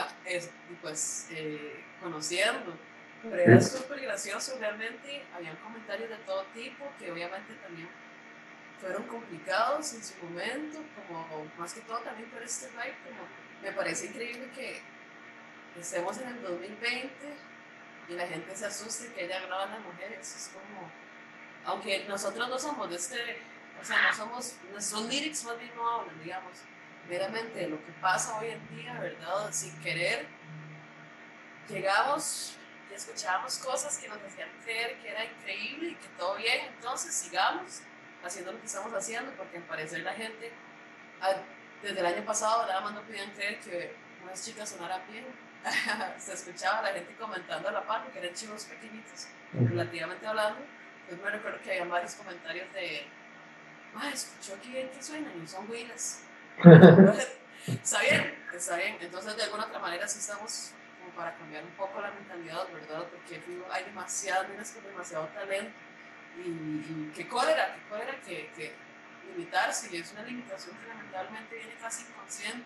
[0.81, 2.73] pues, eh, conociendo
[3.23, 5.23] pero era súper gracioso, realmente.
[5.35, 7.87] Habían comentarios de todo tipo que obviamente también
[8.79, 13.27] fueron complicados en su momento, como más que todo también por este live, como
[13.61, 14.81] me parece increíble que
[15.79, 17.11] estemos en el 2020
[18.09, 20.35] y la gente se asuste que haya grabado a las mujeres.
[20.35, 20.91] Es como,
[21.65, 23.41] aunque nosotros no somos de este
[23.81, 26.53] o sea, no somos, nuestros lyrics más bien no hablan, digamos,
[27.09, 29.51] meramente lo que pasa hoy en día, ¿verdad?
[29.51, 30.27] Sin querer,
[31.67, 32.57] llegamos
[32.91, 37.13] y escuchábamos cosas que nos hacían creer que era increíble y que todo bien, entonces
[37.13, 37.81] sigamos
[38.23, 40.51] haciendo lo que estamos haciendo, porque al parecer la gente,
[41.81, 45.25] desde el año pasado, nada más no podían creer que unas chicas sonaran bien.
[46.17, 50.59] Se escuchaba la gente comentando a la par, que eran chicos pequeñitos, relativamente hablando.
[51.07, 53.05] Pues me recuerdo que había varios comentarios de,
[53.95, 56.23] ah, escuchó aquí que suenan y son huilas.
[57.67, 58.97] está bien, está bien.
[58.99, 63.05] Entonces, de alguna otra manera, sí estamos como para cambiar un poco la mentalidad, ¿verdad?
[63.09, 65.73] Porque hay demasiadas minas con demasiado talento
[66.37, 68.73] y, y qué cólera, qué cólera que, que
[69.27, 72.65] limitarse, y es una limitación que lamentablemente viene casi inconsciente.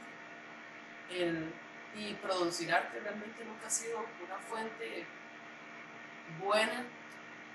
[1.10, 1.54] El,
[1.96, 5.06] y producir arte realmente nunca ha sido una fuente
[6.40, 6.84] buena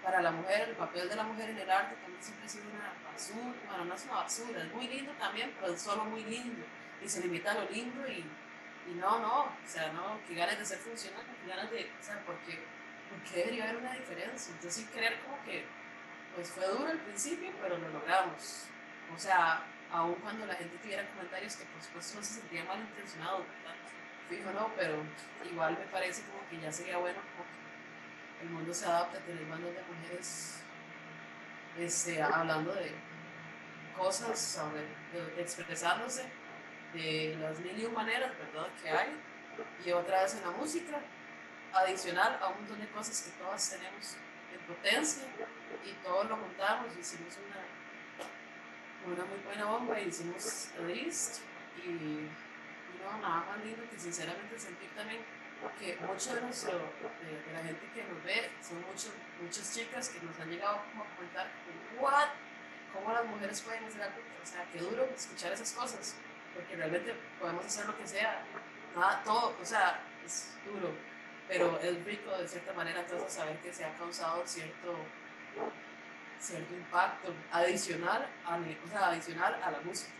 [0.02, 2.64] para la mujer, el papel de la mujer en el arte también siempre ha sido
[2.70, 6.24] una basura, bueno, no es una basura, es muy lindo también, pero es solo muy
[6.24, 6.64] lindo,
[7.02, 8.24] y se limita a lo lindo y,
[8.90, 12.02] y no, no, o sea, no, que ganas de ser funcional, que ganas de, o
[12.02, 12.58] sea, porque,
[13.10, 15.66] porque debería haber una diferencia, entonces sí creer como que,
[16.34, 18.64] pues fue duro al principio, pero lo logramos,
[19.14, 23.40] o sea, aun cuando la gente tuviera comentarios que por supuesto no se sentían malintencionados,
[23.40, 23.79] ¿verdad?
[24.30, 24.94] Fijo, no, pero
[25.50, 27.44] igual me parece como que ya sería bueno como
[28.40, 30.62] el mundo se adapta a tener bandas de mujeres
[31.76, 32.92] este, hablando de
[33.96, 34.86] cosas, sobre,
[35.36, 36.24] expresándose
[36.94, 38.68] de las mil y un maneras, ¿verdad?
[38.80, 39.08] Que hay,
[39.84, 41.00] y otra vez en la música,
[41.72, 44.16] adicional a un montón de cosas que todas tenemos
[44.52, 45.24] en potencia,
[45.84, 51.40] y todos lo montamos, hicimos una, una muy buena bomba, y hicimos List,
[51.84, 52.28] y,
[53.02, 55.20] no, nada más lindo que sinceramente sentir también
[55.78, 59.10] que mucho de, nuestro, de, la gente que nos ve son muchos,
[59.40, 61.46] muchas chicas que nos han llegado como a comentar,
[61.98, 62.28] ¿what?
[62.92, 64.20] ¿Cómo las mujeres pueden hacer algo?
[64.42, 66.16] O sea, qué duro escuchar esas cosas,
[66.54, 68.42] porque realmente podemos hacer lo que sea,
[68.96, 70.92] nada, todo, o sea, es duro,
[71.46, 74.96] pero es rico de cierta manera entonces saber que se ha causado cierto,
[76.38, 80.12] cierto impacto adicional a, o sea, adicional a la música.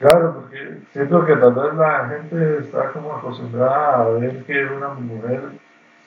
[0.00, 4.88] Claro, porque siento que tal vez la gente está como acostumbrada a ver que una
[4.94, 5.42] mujer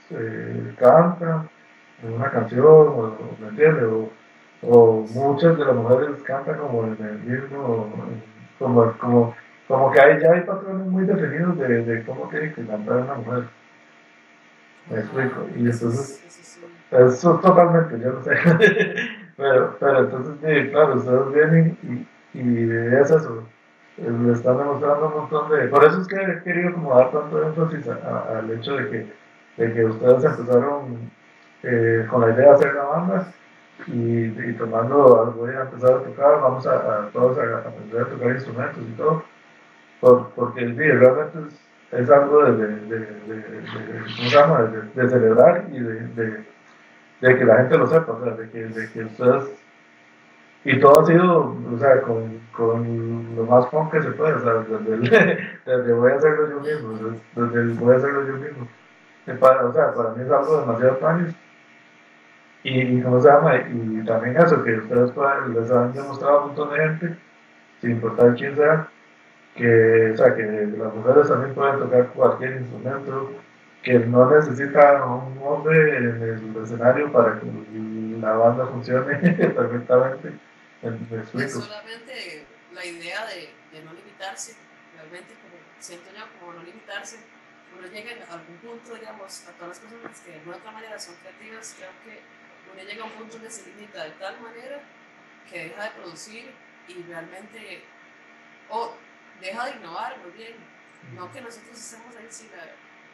[0.10, 1.46] eh, canta
[2.02, 3.84] en una canción, o, ¿me entiendes?
[3.84, 4.10] O,
[4.64, 7.94] o, muchas de las mujeres cantan como en el mismo,
[8.58, 9.36] como, como,
[9.68, 13.14] como que hay, ya hay patrones muy definidos de, de cómo tiene que cantar una
[13.14, 13.44] mujer.
[14.90, 15.48] Me explico.
[15.56, 18.32] Y entonces, eso totalmente, yo no sé.
[19.38, 21.78] pero, pero entonces, claro, ustedes vienen
[22.34, 23.53] y, y es eso
[23.98, 25.68] le están demostrando un montón de...
[25.68, 29.14] Por eso es que he querido como dar tanto énfasis al hecho de que,
[29.58, 31.12] de que ustedes empezaron
[31.62, 33.34] eh, con la idea de hacer la banda
[33.88, 38.32] y, y tomando, voy a empezar a tocar, vamos a, todos a, aprender a tocar
[38.32, 39.24] instrumentos y todo,
[40.00, 46.46] por, porque realmente es, es algo de, de, de, de, celebrar y de,
[47.22, 49.63] que la gente lo sepa, o sea, de que, de que ustedes
[50.66, 54.40] y todo ha sido, o sea, con, con lo más punk que se puede, o
[54.40, 58.68] sea, desde, desde voy a hacerlo yo mismo, desde, el voy a hacerlo yo mismo.
[59.28, 61.36] o sea, para mí es algo demasiado fácil.
[62.64, 63.58] Y, y, ¿cómo se llama?
[63.58, 65.12] Y también eso, que ustedes
[65.54, 67.18] les han demostrado a un montón de gente,
[67.82, 68.88] sin importar quién sea,
[69.56, 70.44] que, o sea, que
[70.78, 73.32] las mujeres también pueden tocar cualquier instrumento,
[73.82, 77.48] que no necesita un hombre en el escenario para que
[78.22, 79.18] la banda funcione
[79.58, 80.32] perfectamente
[80.84, 84.56] es solamente la idea de, de, no limitarse,
[84.96, 87.20] realmente como siento yo como no limitarse,
[87.78, 91.00] uno llega a algún punto, digamos, a todas las personas que de alguna otra manera
[91.00, 92.22] son creativas, creo que
[92.72, 94.82] uno llega a un punto donde se limita de tal manera
[95.50, 96.52] que deja de producir
[96.88, 97.84] y realmente,
[98.70, 98.94] o
[99.40, 100.56] deja de innovar, muy bien,
[101.16, 102.66] no que nosotros estemos ahí sin la,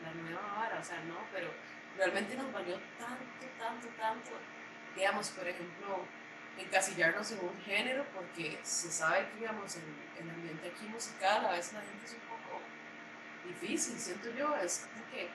[0.03, 1.49] la nueva vara, o sea, no, pero
[1.97, 4.31] realmente nos valió tanto, tanto, tanto,
[4.95, 6.05] digamos, por ejemplo,
[6.59, 11.51] encasillarnos en un género porque se sabe que, digamos, en, el ambiente aquí musical a
[11.51, 12.61] veces la gente es un poco
[13.47, 15.29] difícil, siento yo, es como que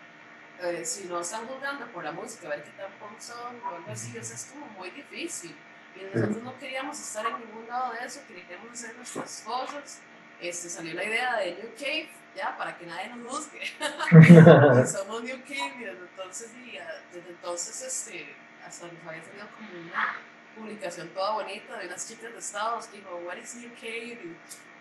[0.61, 3.69] eh, si no están jugando por la música, a ver qué tan punk son o
[3.69, 5.57] algo así, eso es como muy difícil.
[5.97, 10.01] Y nosotros no queríamos estar en ningún lado de eso, queríamos hacer nuestras cosas.
[10.41, 13.61] Este, salió la idea de New Cave, ya, para que nadie nos juzgue.
[14.87, 16.73] somos New Cave y desde entonces, y,
[17.13, 18.35] desde entonces este,
[18.67, 20.19] hasta nos había salido como una
[20.55, 23.83] publicación toda bonita de unas chicas de Estados, dijo, what is UK?
[23.83, 24.37] Y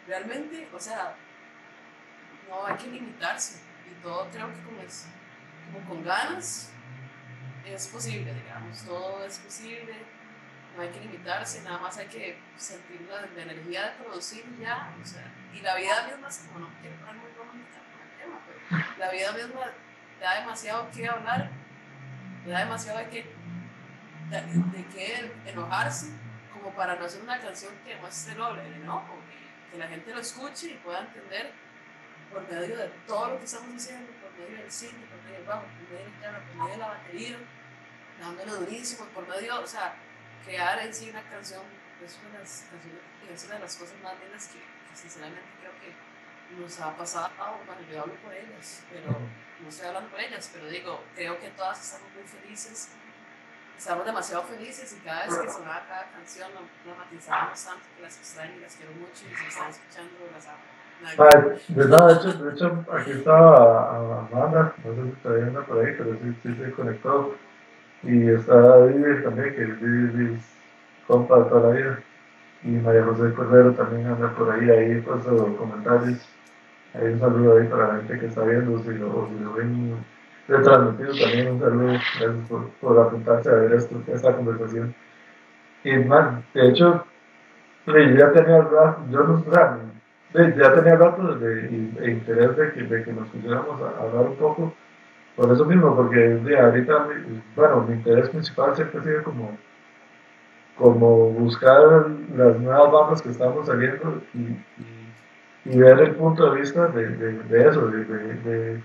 [0.07, 1.15] realmente, o sea,
[2.49, 3.59] no hay que limitarse.
[3.89, 5.07] Y todo creo que como, es,
[5.65, 6.71] como con ganas
[7.65, 9.93] es posible, digamos, todo es posible.
[10.75, 15.05] no hay que limitarse, nada más hay que sentir la, energía de producir ya, o
[15.05, 18.97] sea, y la vida misma, como no quiero hablar muy romántica con el tema, pero
[18.97, 19.71] la vida misma
[20.19, 21.51] da demasiado que hablar,
[22.45, 23.35] da demasiado de que,
[24.41, 26.07] de, que enojarse,
[26.51, 29.15] como para no hacer una canción que muestre el enojo,
[29.71, 31.51] que la gente lo escuche y pueda entender
[32.31, 35.47] por medio de todo lo que estamos haciendo, por medio del cine, por medio del
[35.47, 37.37] bajo, por medio del piano, por medio de la batería,
[38.19, 39.95] dándole durísimo, por medio, o sea,
[40.45, 41.61] crear en sí una canción
[42.03, 42.65] es una de las,
[43.33, 44.59] es una de las cosas más lindas que,
[44.93, 47.31] sinceramente creo que nos ha pasado,
[47.65, 49.17] bueno, yo hablo por ellas, pero
[49.61, 52.89] no estoy hablando por ellas, pero digo, creo que todas estamos muy felices,
[53.77, 58.17] estamos demasiado felices y cada vez que sonaba cada canción la matizamos tanto que las
[58.17, 60.73] extraño y las quiero mucho y si están escuchando las amo.
[61.69, 62.07] ¿Verdad?
[62.07, 66.13] De hecho, de hecho, aquí estaba Amanda, no sé si todavía anda por ahí, pero
[66.13, 67.35] sí, sí se conectó.
[68.03, 70.41] Y está David también, que es
[71.07, 71.99] compa de toda la vida.
[72.63, 76.19] Y María José Cordero también anda por ahí, ahí puesto comentarios.
[76.93, 80.05] Hay un saludo ahí para la gente que está viendo, si lo, si lo ven
[80.47, 84.93] retransmitido también, un saludo, gracias por, por apuntarse a ver esto, esta conversación.
[85.83, 87.05] Y man, de hecho,
[87.85, 89.43] yo ya tenía rato, yo no,
[90.33, 94.35] ya tenía rato de, de, interés de que, de que nos pusiéramos a hablar un
[94.35, 94.73] poco
[95.35, 97.07] por eso mismo, porque de ahorita,
[97.55, 99.57] bueno, mi interés principal siempre sigue como,
[100.77, 104.57] como buscar las nuevas bandas que estamos saliendo y,
[105.65, 108.83] y, ver el punto de vista de, de, eso, de,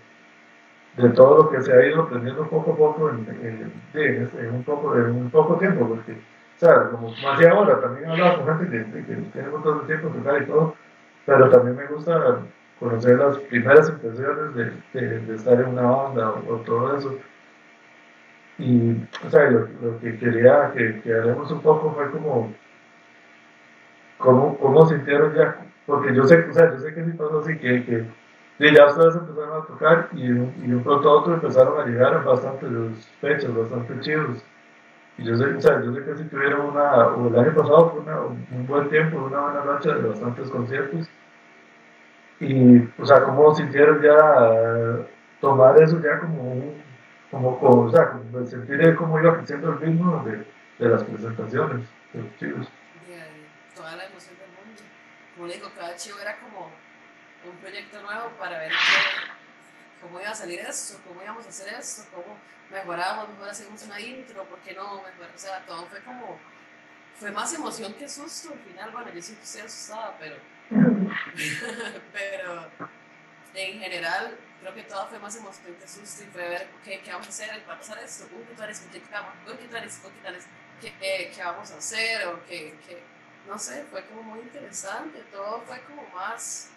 [0.98, 4.64] de, todo lo que se ha ido aprendiendo poco a poco en, en, en un,
[4.64, 8.58] poco, en un poco tiempo, porque, o sea, como hacía ahora, también he hablado con
[8.58, 10.74] gente que, que, tiene un montón de tiempo tocar y todo,
[11.24, 12.40] pero también me gusta
[12.80, 14.54] conocer las primeras impresiones
[14.92, 17.18] de, de, estar en una banda o, todo eso.
[18.58, 22.52] Y, o sea, lo, lo que quería que, que, haremos un poco fue como,
[24.18, 25.56] cómo, cómo sintieron ya,
[25.86, 28.04] porque yo sé, o sea, yo sé que sí pasó así, que
[28.58, 33.06] ya ustedes empezaron a tocar y, y un pronto a otro empezaron a llegar bastantes
[33.20, 34.42] fechas, bastante chidos.
[35.16, 37.90] Y yo sé, o sea, yo sé que si tuvieron una, o el año pasado
[37.90, 41.08] fue una, un buen tiempo, una buena racha de bastantes conciertos
[42.40, 45.06] y, o sea, cómo sintieron ya
[45.40, 46.82] tomar eso ya como un,
[47.30, 50.46] como, como, o sea, como sentir cómo iba creciendo el ritmo de,
[50.78, 52.68] de las presentaciones de los chicos.
[53.74, 54.82] toda la emoción del mundo.
[55.36, 56.70] Como digo, cada chivo era como
[57.44, 58.72] un proyecto nuevo para ver
[60.00, 62.36] cómo iba a salir esto, cómo íbamos a hacer esto, cómo
[62.70, 66.38] mejorábamos, mejor hacíamos una intro, por qué no, mejor, o sea, todo fue como,
[67.18, 70.36] fue más emoción que susto al final, bueno, yo siempre estoy asustada, pero
[72.12, 72.70] Pero
[73.54, 77.30] en general, creo que todo fue más emocionante susto y fue ver, ¿qué vamos a
[77.30, 77.64] hacer?
[77.68, 78.26] ¿Va pasar esto?
[78.28, 78.80] ¿qué tal es?
[78.80, 79.96] ¿Qué tal es?
[79.96, 80.46] ¿Qué tal es?
[80.80, 82.26] ¿Qué, qué vamos a hacer?
[82.26, 83.02] O qué, qué,
[83.46, 85.20] no sé, fue como muy interesante.
[85.32, 86.70] Todo fue como más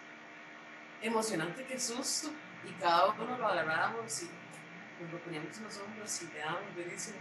[1.02, 2.30] emocionante que susto
[2.64, 4.30] y cada uno lo agarrábamos y
[5.02, 7.18] nos lo poníamos en los hombros y le dábamos durísimo.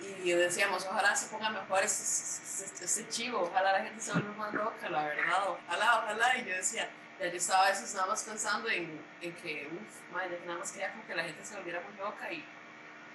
[0.00, 4.32] Y decíamos, ojalá se ponga mejor este, este, este, chivo, ojalá la gente se vuelva
[4.34, 6.38] más loca, la verdad, ojalá, ojalá.
[6.38, 10.12] Y yo decía, ya yo estaba a veces nada más pensando en, en que, uff,
[10.12, 12.44] madre, nada más quería como que la gente se volviera muy loca y,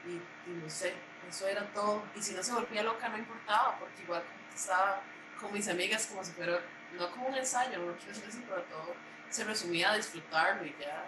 [0.05, 0.93] y, no sé,
[1.29, 2.03] eso era todo.
[2.13, 5.01] Y si no se volvía loca no importaba, porque igual estaba
[5.39, 6.59] con mis amigas como si fuera,
[6.93, 11.05] no como un ensayo, no quiero decir pero todo se resumía a disfrutarlo y ya,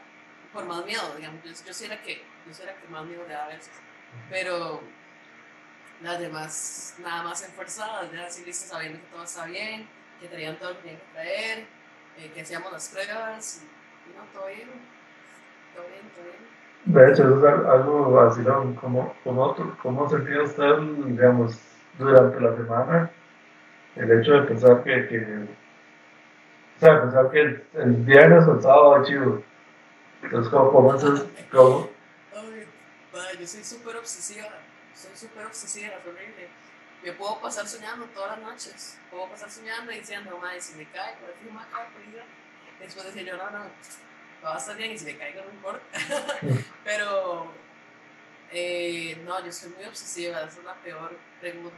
[0.52, 3.24] por más miedo, digamos, yo, yo sí era que, yo sí era que más miedo
[3.28, 3.72] le da a veces.
[4.30, 4.82] Pero
[6.02, 9.88] las demás nada más esforzadas, ya así listas sabiendo que todo está bien,
[10.20, 11.60] que tenían todo lo que tenían que traer,
[12.18, 14.70] eh, que hacíamos las pruebas, y, no, todo bien,
[15.76, 16.56] todo bien, todo bien.
[16.86, 18.76] De hecho, eso es algo así, ¿no?
[18.82, 21.60] ¿Cómo, cómo, cómo sentía usted, digamos,
[21.98, 23.12] durante la semana
[23.96, 25.48] el hecho de pensar que, que
[26.78, 29.42] o sea, pensar que el, el viernes o el sábado chido?
[30.22, 30.98] Entonces, ¿cómo, cómo,
[31.52, 31.90] cómo?
[32.34, 34.50] Ay, yo soy súper obsesiva
[34.96, 36.48] soy súper obsesiva, es horrible.
[37.04, 40.90] Yo puedo pasar soñando todas las noches, puedo pasar soñando y diciendo, madre, si me
[40.90, 42.24] cae, por fin me acaba de
[42.80, 43.66] Después decía yo, no, no,
[44.44, 45.86] va a estar bien y si me caigo no importa.
[46.84, 47.52] Pero,
[48.52, 51.76] eh, no, yo soy muy obsesiva, esa es la peor pregunta.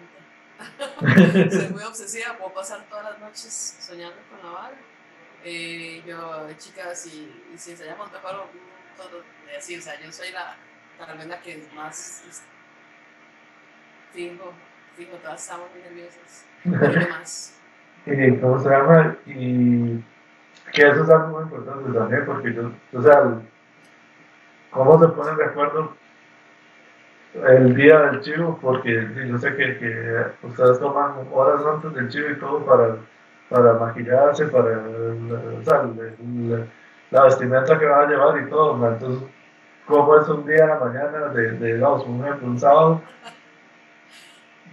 [1.52, 4.76] Soy muy obsesiva, puedo pasar todas las noches soñando con la vara.
[5.44, 8.48] Eh, yo, chicas, y, y si ensayamos mejor,
[8.98, 9.24] todo,
[9.58, 10.56] así, o sea, yo soy la,
[10.98, 12.24] tal vez la que más
[14.14, 14.52] Fijo,
[14.96, 16.46] fijo, todas estamos muy nerviosas.
[17.10, 17.54] más?
[18.06, 19.16] ¿Y cómo se llama?
[19.28, 20.04] Y
[20.74, 23.42] que eso es algo muy importante también, porque yo, o sea,
[24.72, 25.96] cómo se ponen de acuerdo
[27.34, 32.30] el día del chivo, porque yo sé que, que ustedes toman horas antes del chivo
[32.32, 32.96] y todo para,
[33.50, 36.66] para maquillarse, para o
[37.10, 38.88] la vestimenta que van a llevar y todo.
[38.88, 39.30] Entonces,
[39.86, 43.02] ¿cómo es un día a la mañana de, de digamos, un ejemplo, un sábado?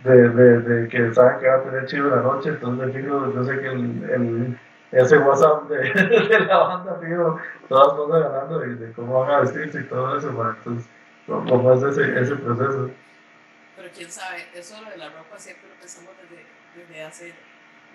[0.03, 3.43] De, de, de, que saben que va a tener chivo la noche, entonces fijo, yo
[3.43, 4.59] sé que el,
[4.93, 7.39] ese WhatsApp de, la banda, fijo,
[7.69, 10.91] todas cosas ganando y de cómo van a vestirse y todo eso, entonces
[11.27, 12.91] ¿Cómo es ese, ese proceso?
[13.77, 16.45] Pero quién sabe, eso de la ropa siempre lo pensamos desde,
[16.77, 17.35] desde hace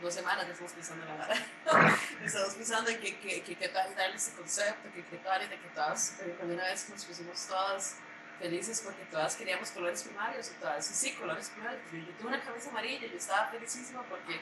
[0.01, 1.36] dos semanas que estamos pensando en la vara.
[2.25, 5.47] estamos pensando en que, que, que, qué tal darle ese concepto, que qué tal y
[5.47, 7.97] de que todas, cuando una vez nos pusimos todas
[8.39, 11.82] felices porque todas queríamos colores primarios y todas, sí, colores primarios.
[11.91, 14.39] Yo, yo tuve una camisa amarilla, yo estaba felicísima porque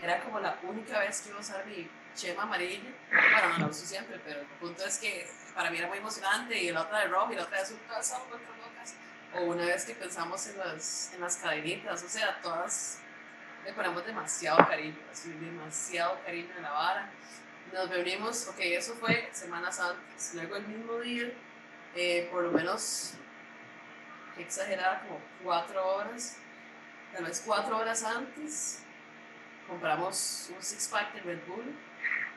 [0.00, 2.90] era como la única vez que iba a usar mi chema amarilla.
[3.10, 6.58] Bueno, no lo uso siempre, pero el punto es que para mí era muy emocionante
[6.58, 8.94] y la otra de rojo y la otra de todas estaban locas.
[9.34, 13.00] O una vez que pensamos en las, en las cadenitas, o sea, todas
[13.64, 17.10] le ponemos demasiado cariño, así, demasiado cariño en la vara.
[17.72, 20.34] Nos reunimos, ok, eso fue semanas antes.
[20.34, 21.32] Luego el mismo día,
[21.94, 23.14] eh, por lo menos,
[24.38, 26.38] exagerada, como cuatro horas,
[27.12, 28.82] tal vez cuatro horas antes,
[29.68, 31.76] compramos un six pack de Red Bull.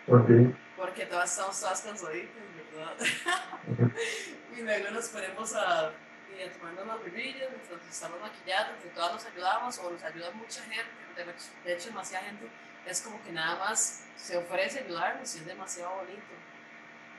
[0.08, 0.56] Okay.
[0.76, 2.44] Porque todas estamos todas cansaditas,
[2.74, 2.98] ¿verdad?
[4.58, 5.92] y luego nos ponemos a,
[6.38, 10.32] y a tomarnos las bebidas mientras estamos maquillando, que todas nos ayudamos o nos ayuda
[10.32, 11.34] mucha gente.
[11.64, 12.50] De hecho, demasiada gente
[12.86, 16.34] es como que nada más se ofrece ayudarnos y es demasiado bonito.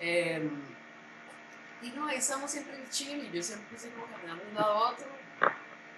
[0.01, 0.51] Eh,
[1.81, 4.55] y no, ahí estamos siempre en chill y yo siempre estoy como caminando de un
[4.57, 5.07] lado a otro.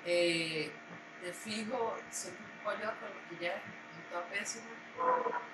[0.05, 0.71] Eh,
[1.23, 3.63] de fijo, siempre un yo con el maquillaje
[4.31, 4.67] pésimo.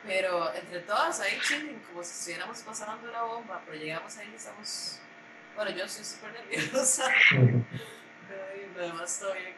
[0.06, 4.36] Pero entre todas ahí chilling, como si estuviéramos pasando la bomba, pero llegamos ahí y
[4.36, 5.00] estamos.
[5.54, 7.04] Bueno, yo soy súper nerviosa.
[7.30, 8.42] pero
[8.76, 9.54] lo demás todo bien.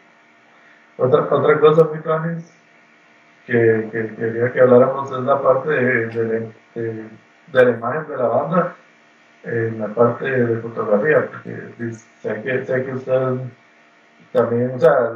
[0.97, 2.53] Otra, otra cosa, muy planes,
[3.47, 7.09] que, que, quería que habláramos es la parte de, de, de,
[7.53, 8.77] de la imagen de la banda,
[9.45, 13.39] en la parte de fotografía, porque sé que, sé que usted
[14.33, 15.13] también, o sea,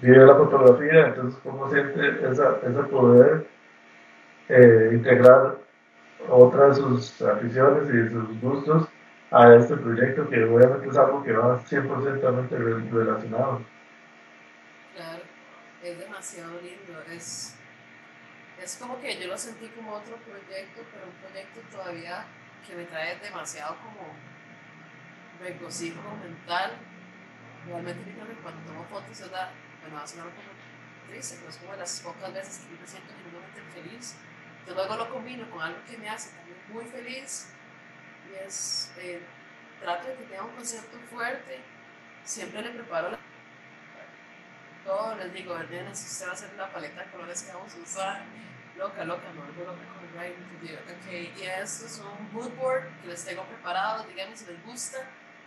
[0.00, 3.46] vive la fotografía, entonces cómo siente esa, ese poder
[4.48, 5.56] eh, integrar
[6.28, 8.88] otras de sus aficiones y de sus gustos
[9.30, 13.62] a este proyecto que obviamente es algo que va 100% relacionado.
[14.94, 15.22] Claro,
[15.82, 17.56] es demasiado lindo, es,
[18.62, 22.24] es como que yo lo sentí como otro proyecto, pero un proyecto todavía
[22.66, 24.14] que me trae demasiado como
[25.40, 26.72] regocijo mental.
[27.66, 29.50] Realmente cuando tomo fotos es la
[29.86, 30.48] bueno, va a sonar un poco
[31.08, 34.16] triste, pero es como de las pocas veces que yo me siento genuinamente feliz.
[34.66, 37.48] Yo luego lo combino con algo que me hace también muy feliz
[38.30, 39.22] y es, eh,
[39.80, 41.60] trato de que tenga un concepto fuerte,
[42.24, 43.18] siempre le preparo la
[44.84, 47.74] todo, les digo, nena, si usted va a hacer la paleta de colores que vamos
[47.74, 48.22] a usar,
[48.78, 53.08] loca, loca, no, algo loca con el ok, y esto es un mood board que
[53.08, 54.98] les tengo preparado, díganme si les gusta,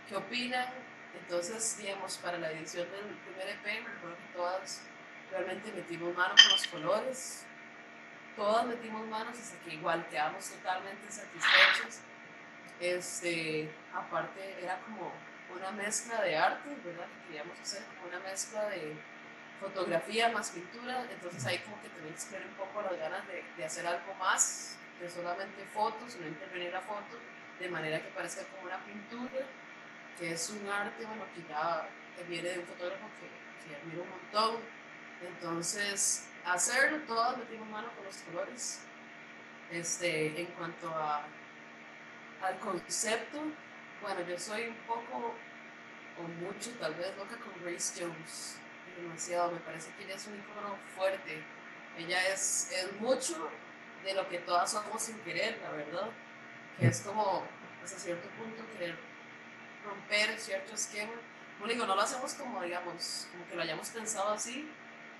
[0.08, 0.68] qué opinan,
[1.18, 4.82] entonces, digamos, para la edición del primer EP, recuerdo que todas
[5.30, 7.44] realmente metimos mano con los colores,
[8.36, 12.00] todas metimos manos hasta que igual quedamos totalmente satisfechos.
[12.80, 15.12] Este, aparte, era como
[15.54, 17.06] una mezcla de arte, ¿verdad?
[17.26, 18.96] queríamos hacer como una mezcla de
[19.60, 23.64] fotografía más pintura, entonces ahí como que también se un poco las ganas de, de
[23.64, 27.18] hacer algo más de solamente fotos, no intervenir la foto,
[27.58, 29.46] de manera que parezca como una pintura
[30.20, 31.88] que es un arte, bueno, que ya
[32.28, 34.60] viene de un fotógrafo que, que admiro un montón.
[35.26, 38.80] Entonces, hacerlo, todos metimos mano con los colores.
[39.70, 41.24] Este, en cuanto a,
[42.42, 43.40] al concepto,
[44.02, 45.34] bueno, yo soy un poco
[46.18, 48.58] o mucho, tal vez loca con Grace Jones.
[48.96, 51.42] Demasiado, me parece que ella es un icono fuerte.
[51.96, 53.48] Ella es, es mucho
[54.04, 56.10] de lo que todas somos sin querer, la verdad.
[56.78, 57.46] Que es como,
[57.82, 59.09] hasta cierto punto, querer
[59.84, 61.12] romper cierto esquema.
[61.58, 64.68] Como digo, no lo hacemos como, digamos, como que lo hayamos pensado así,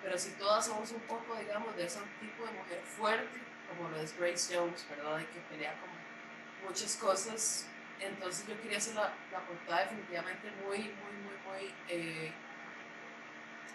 [0.02, 4.00] pero si todas somos un poco, digamos, de ese tipo de mujer fuerte, como lo
[4.00, 5.18] es Grace Jones, ¿verdad?
[5.18, 5.90] De que pelea con
[6.66, 7.66] muchas cosas.
[8.00, 12.32] Entonces yo quería hacer la, la portada definitivamente muy, muy, muy, muy eh,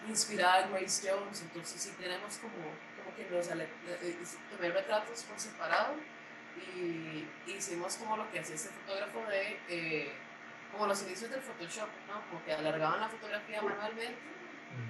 [0.08, 1.42] inspirada en Grace Jones.
[1.42, 2.56] Entonces sí tenemos como,
[2.98, 3.70] como que nos eh,
[4.02, 4.18] eh,
[4.50, 5.94] tomé retratos por separado
[6.76, 10.12] y hicimos como lo que hacía este fotógrafo de
[10.76, 12.22] como los inicios del Photoshop, ¿no?
[12.30, 14.18] Como que alargaban la fotografía manualmente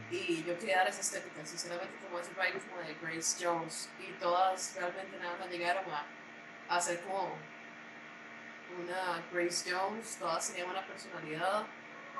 [0.10, 4.12] y yo quería dar esa estética, sinceramente como ese writing como de Grace Jones y
[4.14, 6.06] todas realmente nada más llegaron a,
[6.76, 7.36] hacer como
[8.80, 11.68] una Grace Jones, todas tenían una personalidad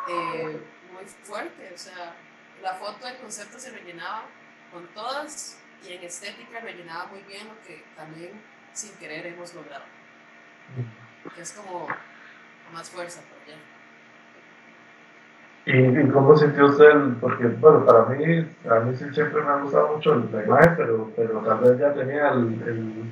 [0.08, 0.62] eh,
[0.94, 1.72] muy fuerte.
[1.74, 2.16] O sea,
[2.62, 4.26] la foto del concepto se rellenaba
[4.72, 8.40] con todas y en estética rellenaba muy bien lo que también
[8.74, 9.86] sin querer hemos logrado.
[11.38, 11.88] Es como
[12.74, 13.58] más fuerza por allá.
[15.66, 16.92] ¿Y, cómo sintió usted?
[17.20, 21.12] Porque, bueno, para mí, a mí sí siempre me ha gustado mucho la imagen, pero,
[21.16, 23.08] pero tal vez ya tenía el,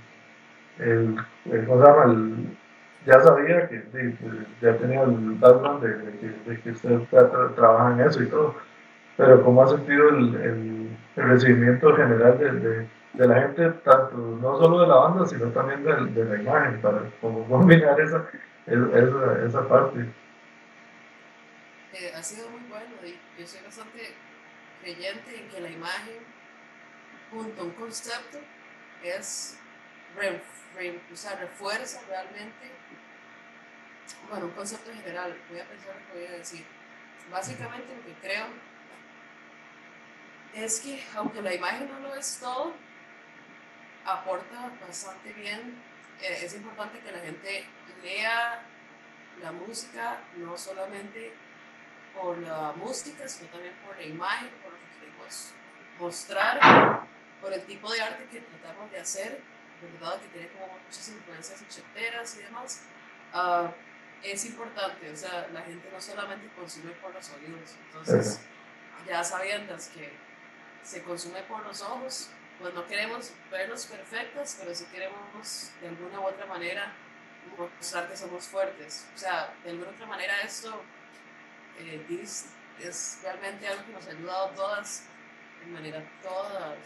[0.80, 1.18] el,
[1.51, 2.04] el, ¿cómo se llama?
[2.12, 2.58] El,
[3.06, 3.84] ya sabía que,
[4.62, 7.01] ya tenía el background de, que, usted
[7.56, 8.56] trabaja en eso y todo,
[9.18, 14.82] pero ¿cómo ha sentido el, el, recibimiento general de, de, la gente, tanto no solo
[14.82, 18.26] de la banda, sino también de, la imagen, para como combinar esa,
[18.68, 20.05] esa, esa parte?
[21.93, 24.14] Eh, ha sido muy bueno y yo soy bastante
[24.82, 26.20] creyente en que la imagen
[27.32, 28.39] junto a un concepto
[29.03, 29.57] es
[31.14, 32.72] sea, refuerza realmente
[34.30, 36.66] bueno, un concepto general, voy a pensar lo que voy a decir.
[37.32, 38.45] Básicamente lo que creo
[40.53, 42.74] es que aunque la imagen no lo es todo,
[44.05, 45.93] aporta bastante bien.
[46.22, 47.66] Eh, es importante que la gente
[48.01, 48.64] lea
[49.41, 51.34] la música, no solamente
[52.14, 55.53] por la música, sino también por la imagen, por lo que queremos
[55.99, 57.07] mostrar,
[57.41, 59.41] por el tipo de arte que tratamos de hacer,
[59.82, 60.22] ¿verdad?
[60.22, 62.84] que tiene como muchas influencias ochenteras y demás.
[63.34, 63.68] Uh,
[64.24, 68.39] es importante, o sea, la gente no solamente consume por los oídos, entonces
[69.05, 70.14] ya sabiendo que
[70.82, 72.30] se consume por los ojos,
[72.64, 76.91] pues no queremos verlos perfectos, pero sí queremos de alguna u otra manera
[77.57, 79.07] mostrar que somos fuertes.
[79.14, 80.82] O sea, de alguna u otra manera esto
[81.78, 82.05] eh,
[82.80, 85.05] es realmente algo que nos ha ayudado todas,
[85.59, 86.78] de manera todas,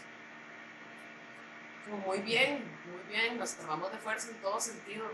[1.86, 5.10] como muy bien, muy bien, nos tomamos de fuerza en todo sentido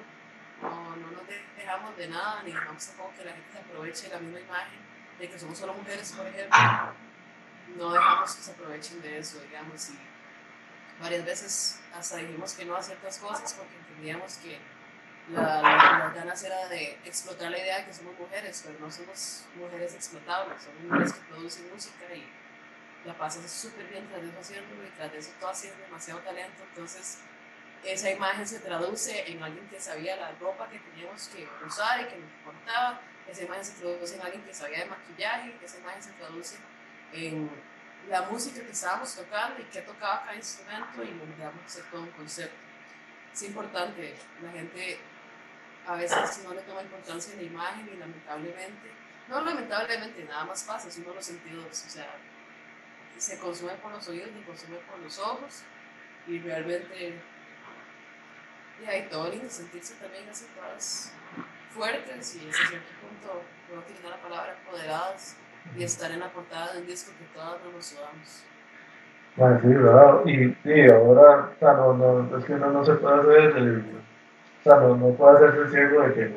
[0.62, 1.22] no, no nos
[1.56, 4.78] dejamos de nada, ni dejamos tampoco que la gente se aproveche la misma imagen
[5.18, 6.58] de que somos solo mujeres, por ejemplo.
[7.76, 9.98] No dejamos que se aprovechen de eso, digamos, y
[11.00, 14.58] varias veces hasta dijimos que no a ciertas cosas porque entendíamos que
[15.30, 19.44] la, la, ganas era de explotar la idea de que somos mujeres, pero no somos
[19.56, 22.26] mujeres explotables, somos mujeres que producen música y
[23.06, 27.18] la pasan súper bien tras eso haciéndolo y tras eso todo haciendo demasiado talento, entonces
[27.84, 32.04] esa imagen se traduce en alguien que sabía la ropa que teníamos que usar y
[32.04, 36.02] que nos importaba, esa imagen se traduce en alguien que sabía de maquillaje, esa imagen
[36.02, 36.56] se traduce
[37.12, 37.50] en
[38.08, 42.10] la música que estábamos tocando y qué tocaba cada instrumento y logramos hacer todo un
[42.10, 42.56] concepto.
[43.32, 44.98] Es importante, la gente
[45.86, 48.90] a veces no le toma importancia en la imagen y lamentablemente,
[49.28, 52.14] no lamentablemente, nada más pasa, sino los sentidos, o sea,
[53.16, 55.62] se consume por los oídos, se consume por los ojos
[56.26, 57.20] y realmente
[58.82, 61.12] y hay todo lindo sentirse también así todas
[61.72, 65.36] fuertes y hasta cierto punto, puedo utilizar la palabra, empoderadas
[65.76, 68.44] y estar en la portada de un disco que todas nos sudamos.
[69.36, 70.26] Bueno, sí, ¿verdad?
[70.26, 73.84] Y, sí, ahora, o sea, no, no, es que no, no se puede hacer, el,
[74.60, 76.36] o sea, no, no puede hacerse ciego de que,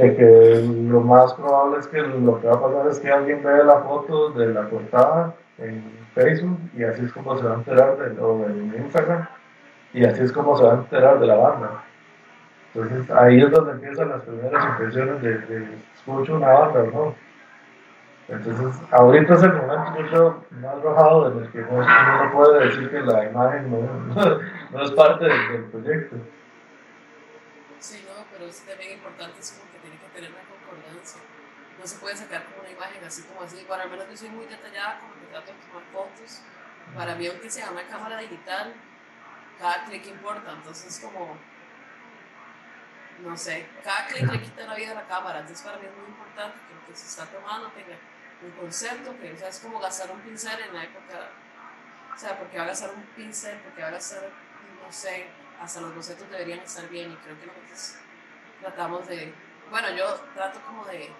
[0.00, 3.44] de que lo más probable es que lo que va a pasar es que alguien
[3.44, 7.56] vea la foto de la portada en Facebook y así es como se va a
[7.56, 9.28] enterar de, o en Instagram
[9.94, 11.84] y así es como se va a enterar de la banda.
[12.74, 17.14] Entonces ahí es donde empiezan las primeras impresiones de, de escucho una banda no.
[18.28, 22.90] Entonces ahorita es el momento mucho más bajado en el que uno no puede decir
[22.90, 23.78] que la imagen no,
[24.72, 26.16] no es parte del, proyecto.
[27.78, 31.20] Sí, no, pero es también importante es como que tiene que tener una concordancia.
[31.78, 33.64] No se puede sacar como una imagen así como así.
[33.68, 36.42] Bueno, al menos yo soy muy detallada como que trato de tomar fotos.
[36.96, 38.74] Para mí, aunque sea una cámara digital,
[39.60, 41.36] cada clic importa, entonces como,
[43.22, 45.96] no sé, cada clic le quita la vida a la cámara, entonces para mí es
[45.96, 47.96] muy importante que lo que se está tomando tenga
[48.42, 51.30] un concepto, que o sea, es como gastar un pincel en la época,
[52.14, 54.22] o sea, porque va a gastar un pincel, porque va a gastar,
[54.84, 55.26] no sé,
[55.60, 57.98] hasta los bocetos deberían estar bien y creo que nosotros
[58.60, 59.32] tratamos de,
[59.70, 61.10] bueno, yo trato como de,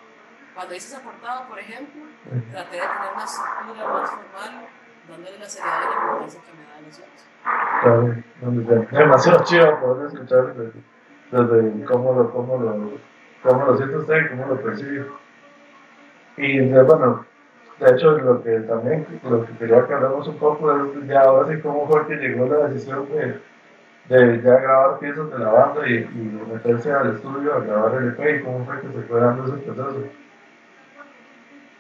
[0.55, 2.03] cuando hice esa portada, por ejemplo,
[2.51, 4.69] traté de tener una estructura más formal,
[5.09, 7.27] dándole la seriedad y la importancia que me da a los otros.
[7.83, 10.81] Claro, demasiado chido poder escuchar desde,
[11.31, 12.99] desde cómo, lo, cómo, lo,
[13.43, 15.07] cómo lo siente usted y cómo lo percibe.
[16.37, 17.25] Y bueno,
[17.79, 21.61] de hecho, lo que también lo que quería que un poco es ya ahora sí
[21.61, 23.07] cómo fue que llegó la decisión
[24.09, 28.09] de, ya grabar piezas de la banda y, y meterse al estudio a grabar el
[28.09, 30.05] EP y cómo fue que se fue dando ese proceso.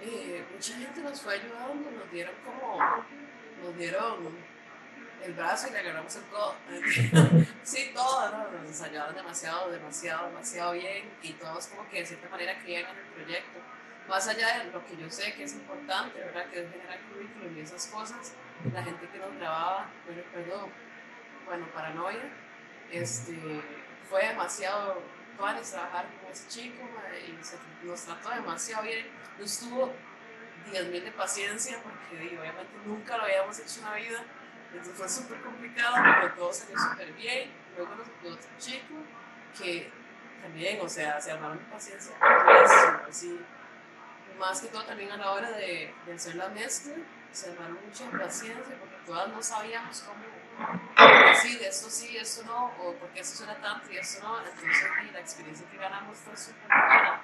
[0.02, 2.78] Eh, mucha gente nos fue ayudando, nos dieron como,
[3.64, 4.46] nos dieron
[5.24, 6.54] el brazo y le agarramos el codo.
[7.62, 8.38] sí, todos ¿no?
[8.52, 12.98] nos ensayaron demasiado, demasiado, demasiado bien y todos como que de cierta manera creían en
[12.98, 13.60] el proyecto.
[14.08, 16.46] Más allá de lo que yo sé que es importante, ¿verdad?
[16.50, 18.32] Que es generar currículum y esas cosas,
[18.72, 20.68] la gente que nos grababa, yo recuerdo,
[21.46, 22.30] bueno, Paranoia,
[22.90, 23.36] este,
[24.08, 25.02] fue demasiado
[25.36, 29.06] tuanes trabajar con ese chico y se, nos trató demasiado bien,
[29.38, 29.92] nos tuvo
[30.72, 34.24] 10.000 de paciencia porque obviamente nunca lo habíamos hecho en la vida,
[34.70, 38.94] entonces fue súper complicado, pero todo salió súper bien, luego nos tocó otro chico
[39.58, 39.90] que
[40.42, 42.14] también, o sea, se armaron de paciencia,
[43.08, 43.40] así,
[44.38, 46.94] más que todo también a la hora de, de hacer la mezcla,
[47.32, 50.24] se armaron mucha paciencia porque todas no sabíamos cómo
[51.28, 55.20] decir esto sí, esto no, o porque esto suena tanto y esto no, entonces la
[55.20, 57.20] experiencia que ganamos fue súper buena.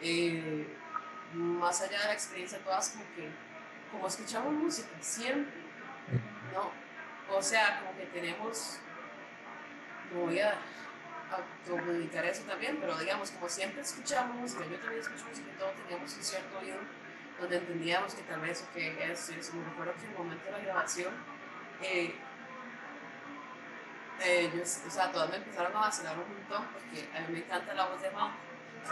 [0.00, 0.76] Eh,
[1.34, 3.30] más allá de la experiencia, todas como que,
[3.92, 5.60] como escuchamos música siempre,
[6.52, 6.70] ¿no?
[7.36, 8.78] O sea, como que tenemos,
[10.12, 10.58] no voy a
[11.68, 15.74] comunicar eso también, pero digamos, como siempre escuchamos música, yo también escucho música y todos
[15.74, 16.78] teníamos un cierto oído
[17.40, 20.50] donde entendíamos que tal vez, que es, eso, me recuerdo que en el momento de
[20.52, 21.14] la grabación,
[21.82, 22.14] eh,
[24.86, 27.86] o sea, todas me empezaron a vacilar un montón porque a mí me encanta la
[27.86, 28.32] voz de Juan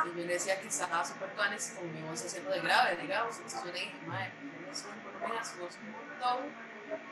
[0.07, 3.37] y yo le decía que estaba súper tuanes como mi voz haciendo de grave, digamos,
[3.37, 6.69] entonces yo le dije, madre, no es un montón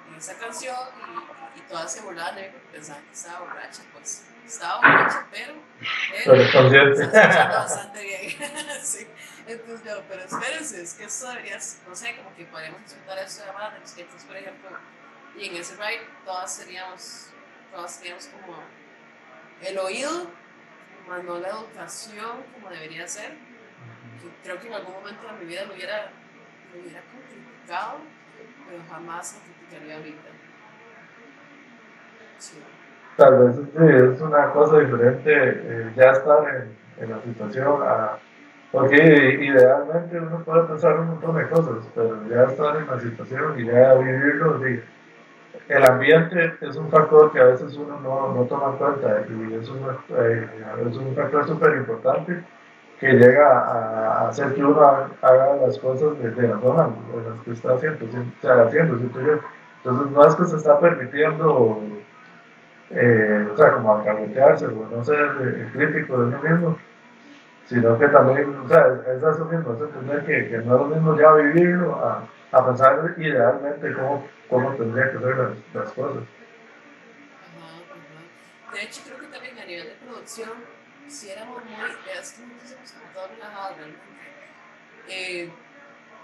[0.09, 0.77] en esa canción
[1.55, 5.27] y, y todas se burlaban de mí porque pensaban que estaba borracha, pues estaba borracha,
[5.31, 5.55] pero,
[6.25, 7.07] pero consciente.
[7.07, 8.37] bastante bien.
[8.83, 9.07] sí.
[9.47, 13.45] Entonces yo, pero espérense, es que esto debería, no sé, como que podríamos disfrutar esto
[13.45, 14.71] de más de los clientes, por ejemplo,
[15.39, 17.29] y en ese ride todas teníamos,
[17.71, 18.59] todas teníamos como
[19.63, 20.31] el oído,
[21.07, 23.37] más no la educación como debería ser.
[24.43, 26.11] Creo que en algún momento de mi vida me hubiera,
[26.73, 27.99] me hubiera complicado,
[28.69, 30.29] pero jamás lo criticaría ahorita.
[32.39, 32.63] Sí.
[33.17, 38.19] Tal vez sí, es una cosa diferente eh, ya estar en, en la situación, a,
[38.71, 43.59] porque idealmente uno puede pensar un montón de cosas, pero ya estar en la situación
[43.59, 44.83] y ya vivirlo, sí,
[45.69, 49.55] el ambiente es un factor que a veces uno no, no toma en cuenta y
[49.55, 49.79] es un,
[50.17, 50.49] eh,
[50.87, 52.45] es un factor súper importante
[53.01, 57.53] que llega a, hacer que uno haga las cosas de, la forma en las que
[57.53, 61.81] está haciendo, o sea, haciendo Entonces no es que se está permitiendo
[62.91, 66.79] eh, o sea, como alcahuetearse o no ser eh, crítico de uno mismo,
[67.67, 70.87] sino que también, o sea, es eso mismo, es entender que, que, no es lo
[70.87, 76.23] mismo ya vivirlo a, a pensar idealmente cómo, cómo tendría que ser las, las cosas.
[78.73, 80.51] De hecho, creo que también a nivel de producción,
[81.09, 84.07] si éramos muy, es que nosotros somos todos relajados realmente,
[85.09, 85.51] eh,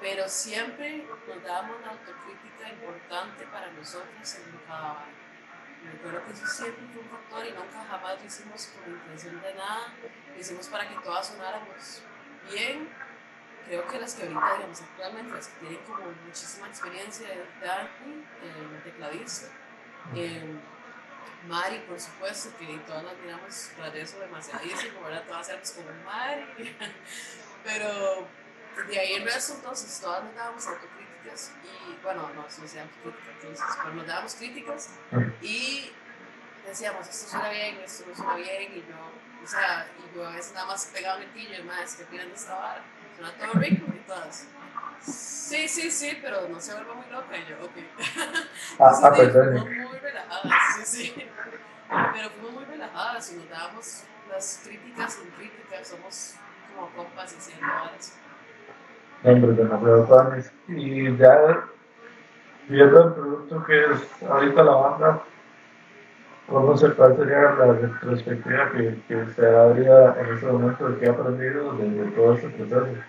[0.00, 5.21] pero siempre nos dábamos una autocrítica importante para nosotros en cada me
[5.88, 9.54] acuerdo que eso siempre fue un factor y nunca jamás lo hicimos con intención de
[9.54, 9.94] nada.
[10.32, 12.02] Lo hicimos para que todas sonáramos
[12.50, 12.88] bien.
[13.66, 18.24] Creo que las que ahorita, digamos, actualmente, las que tienen como muchísima experiencia de Dani,
[18.42, 19.46] eh, tecladista,
[20.14, 20.58] eh,
[21.46, 25.24] Mari, por supuesto, que todas las miramos tras de eso demasiadísimo, ¿verdad?
[25.26, 26.76] Todas éramos como Mari.
[27.64, 28.28] Pero
[28.88, 30.66] de ahí el resto, entonces, todas nos dábamos
[31.22, 34.90] autocríticas y, bueno, no, no se autocríticas, entonces, pero nos dábamos críticas
[35.40, 35.92] y
[36.66, 40.32] decíamos, esto suena bien, esto no suena bien, y yo, o sea, y yo a
[40.32, 42.82] veces nada más pegaba un metillo y más, que opinan de esta vara?
[43.16, 44.46] Suena todo rico y todas.
[45.00, 47.36] Sí, sí, sí, pero no se vuelva muy loca.
[47.36, 47.72] Y yo, ok.
[48.78, 49.66] Ah, ah perdón.
[49.66, 51.28] Fuimos muy relajadas, sí, sí.
[52.14, 56.34] Pero fuimos muy relajadas y nos dábamos las críticas sin críticas, somos
[56.74, 58.14] como compas haciendo varas.
[59.24, 60.52] Hombre, demasiado panes.
[60.66, 61.64] Y ya
[62.68, 65.22] viendo el producto que es ahorita la banda,
[66.48, 71.06] ¿cómo se, cuál sería la retrospectiva que, que se daría en este momento de qué
[71.08, 73.02] ha aprendido desde todo este proceso?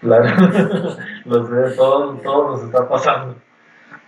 [0.00, 0.24] Claro,
[1.24, 3.34] lo sé, todo, todo nos está pasando.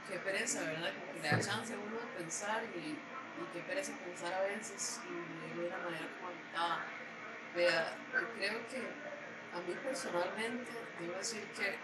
[0.08, 0.90] Qué pereza, ¿verdad?
[0.94, 2.98] Como que le da chance a uno de pensar y, y
[3.52, 4.99] qué pereza pensar a veces
[6.60, 6.84] habitada.
[7.54, 11.76] Vea, yo creo que a mí personalmente, debo decir que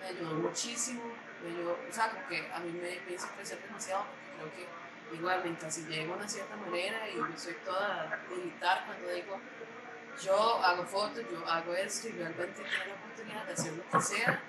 [0.00, 1.02] me ayudó muchísimo,
[1.42, 4.04] me ayudó, o sea, como que a mí me, me hizo crecer demasiado,
[4.38, 8.84] porque creo que igual me encasillé de una cierta manera y yo soy toda militar
[8.86, 9.38] cuando digo
[10.22, 14.00] yo hago fotos, yo hago esto y realmente tengo la oportunidad de hacer lo que
[14.00, 14.40] sea.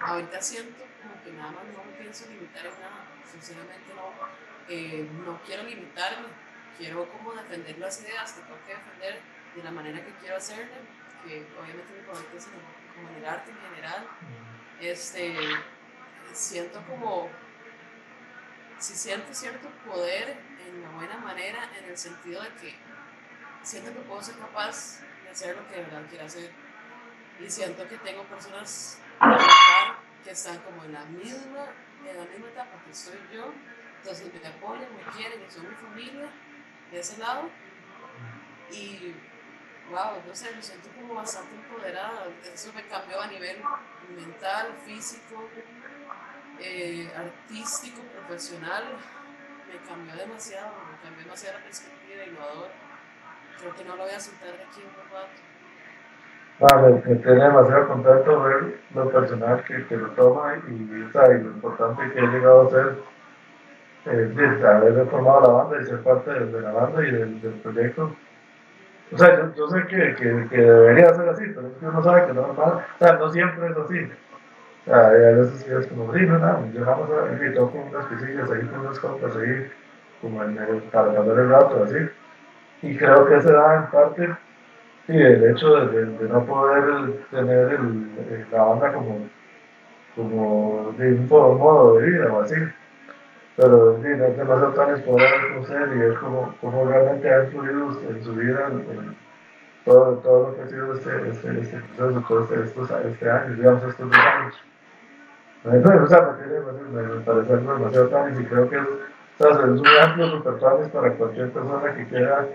[0.00, 4.12] Ahorita siento como que nada más no me pienso limitar en nada, sinceramente no,
[4.68, 6.28] eh, no quiero limitarme,
[6.78, 9.20] quiero como defender las ideas que tengo que defender
[9.54, 10.74] de la manera que quiero hacerlo,
[11.26, 14.06] que obviamente mi favorito es como en el arte en general.
[14.80, 15.36] Este,
[16.32, 17.28] siento como,
[18.78, 22.76] si siento cierto poder en la buena manera, en el sentido de que
[23.62, 26.52] siento que puedo ser capaz de hacer lo que de verdad quiero hacer.
[27.40, 29.00] Y siento que tengo personas
[30.24, 31.66] que están como en la misma,
[32.08, 33.52] en la misma etapa que soy yo,
[33.98, 36.30] entonces me apoyan, me quieren, son mi familia
[36.90, 37.48] de ese lado.
[38.70, 39.14] Y
[39.90, 42.26] wow, no sé, me siento como bastante empoderada.
[42.52, 43.56] Eso me cambió a nivel
[44.16, 45.48] mental, físico,
[46.60, 48.84] eh, artístico, profesional.
[49.68, 52.70] Me cambió demasiado, me cambió demasiado la perspectiva, innovador.
[53.58, 55.48] Creo que no lo voy a soltar de aquí un rato.
[56.60, 61.50] Vale, me tiene demasiado contento ver lo personal que, que lo toma y, y, lo
[61.50, 62.98] importante que he llegado a ser
[64.06, 68.12] eh, haber formado la banda y ser parte de, la banda y del, del proyecto
[69.10, 72.02] o sea, yo, yo sé que, que, que, debería ser así, pero es que uno
[72.02, 74.10] sabe que no, no, o sea, no siempre es así.
[74.86, 78.06] O sea, a veces es como, sí, no, no, yo vamos a ir, toco unas
[78.06, 79.70] pisillas ahí con unas copas ahí,
[80.20, 81.96] como en el, para pasar el rato, así.
[82.82, 84.28] Y creo que se da en parte,
[85.06, 87.80] sí, el hecho de, de, no poder tener
[88.52, 89.26] la banda como,
[90.14, 92.56] como de un modo de vida o así
[93.58, 96.54] pero sí, no es demasiado tan poder conocer y es como,
[96.88, 99.16] realmente ha influido en su vida, en,
[99.84, 103.56] todo, todo lo que ha sido este, este, este proceso, todo este, estos, este año,
[103.56, 104.54] digamos, estos dos años.
[105.64, 106.36] o sea,
[106.92, 110.88] me, me parece demasiado tan y creo que es, o sea, es un amplio repertorio
[110.90, 112.46] para cualquier persona que quiera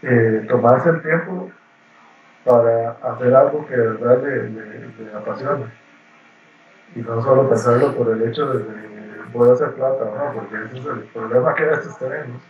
[0.00, 1.50] eh, tomarse el tiempo
[2.44, 5.66] para hacer algo que de verdad le, le, le apasione.
[6.96, 8.93] Y no solo pensarlo por el hecho de
[9.34, 10.32] puede hacer plata, ¿no?
[10.34, 12.40] Porque ese es el problema que a veces tenemos.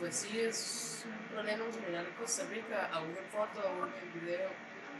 [0.00, 4.20] Pues sí, es un problema en general en Costa Rica, aún en foto, aún en
[4.20, 4.50] video.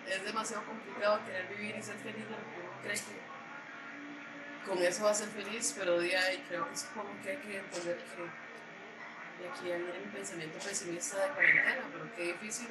[0.07, 3.29] Es demasiado complicado querer vivir y ser feliz de lo que uno cree que
[4.68, 7.37] con eso va a ser feliz, pero de ahí creo que es como que hay
[7.39, 8.49] que entender que
[9.41, 12.68] y aquí viene mi pensamiento pesimista de cuarentena, pero qué difícil,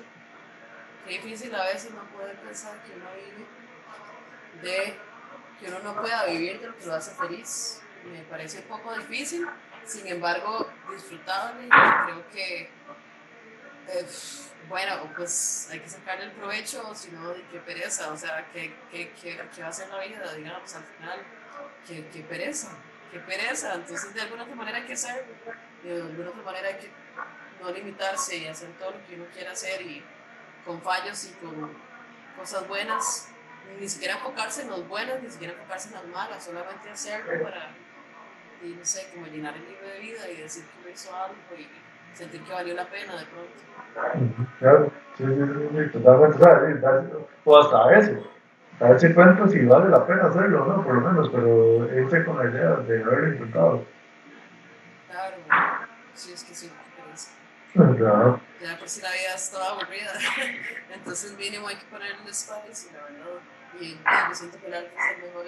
[1.06, 3.48] qué difícil a veces no poder pensar que uno vive
[4.62, 4.98] de
[5.60, 7.82] que uno no pueda vivir de lo que lo hace feliz.
[8.06, 9.48] Me parece un poco difícil,
[9.86, 12.62] sin embargo, disfrutable creo que,
[13.90, 14.08] eh,
[14.70, 19.12] bueno, pues hay que sacarle el provecho, si no, qué pereza, o sea, ¿qué, qué,
[19.22, 20.34] qué, qué va a ser la vida?
[20.34, 21.20] Digamos, al final,
[21.86, 22.70] qué, qué pereza,
[23.12, 23.76] qué pereza.
[23.76, 25.26] Entonces, de alguna otra manera hay que hacer,
[25.84, 26.92] de alguna otra manera hay que
[27.62, 30.04] no limitarse y hacer todo lo que uno quiera hacer y
[30.66, 31.72] con fallos y con
[32.38, 33.30] cosas buenas
[33.80, 37.70] ni siquiera enfocarse en los buenos, ni siquiera enfocarse en las malas, solamente hacerlo para,
[38.64, 41.36] y no sé, como llenar el libro de vida y decir que uno hizo algo
[41.58, 41.68] y
[42.16, 44.48] sentir que valió la pena de pronto.
[44.60, 46.78] Claro, sí, sí, sí, totalmente, ¿sabes?
[47.46, 48.32] o hasta eso,
[48.80, 50.84] darse cuenta si vale la pena hacerlo, ¿no?
[50.84, 53.86] Por lo menos, pero irse con la idea de haberlo intentado.
[55.10, 55.36] Claro,
[56.14, 56.72] sí, es que sí.
[57.98, 58.40] Claro.
[58.62, 60.12] Ya por si la vida es toda aburrida.
[60.94, 63.40] Entonces mínimo hay que ponerle spice, la verdad.
[63.80, 64.00] Y,
[64.34, 65.46] siento que es el mejor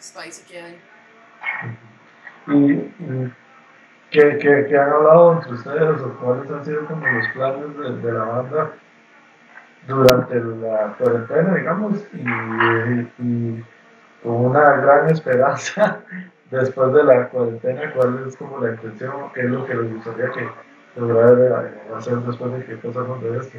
[0.00, 0.80] spicy que hay.
[2.46, 3.32] ¿Y,
[4.10, 8.12] qué, qué, qué, han hablado entre ustedes o cuáles han sido como los planes de,
[8.12, 8.72] la banda
[9.86, 13.64] durante la cuarentena, digamos, y, y
[14.22, 16.00] con una gran esperanza
[16.50, 20.30] después de la cuarentena, cuál es como la intención, qué es lo que les gustaría
[20.30, 20.48] que
[20.96, 23.58] lograr hacer después de que pasamos de esto?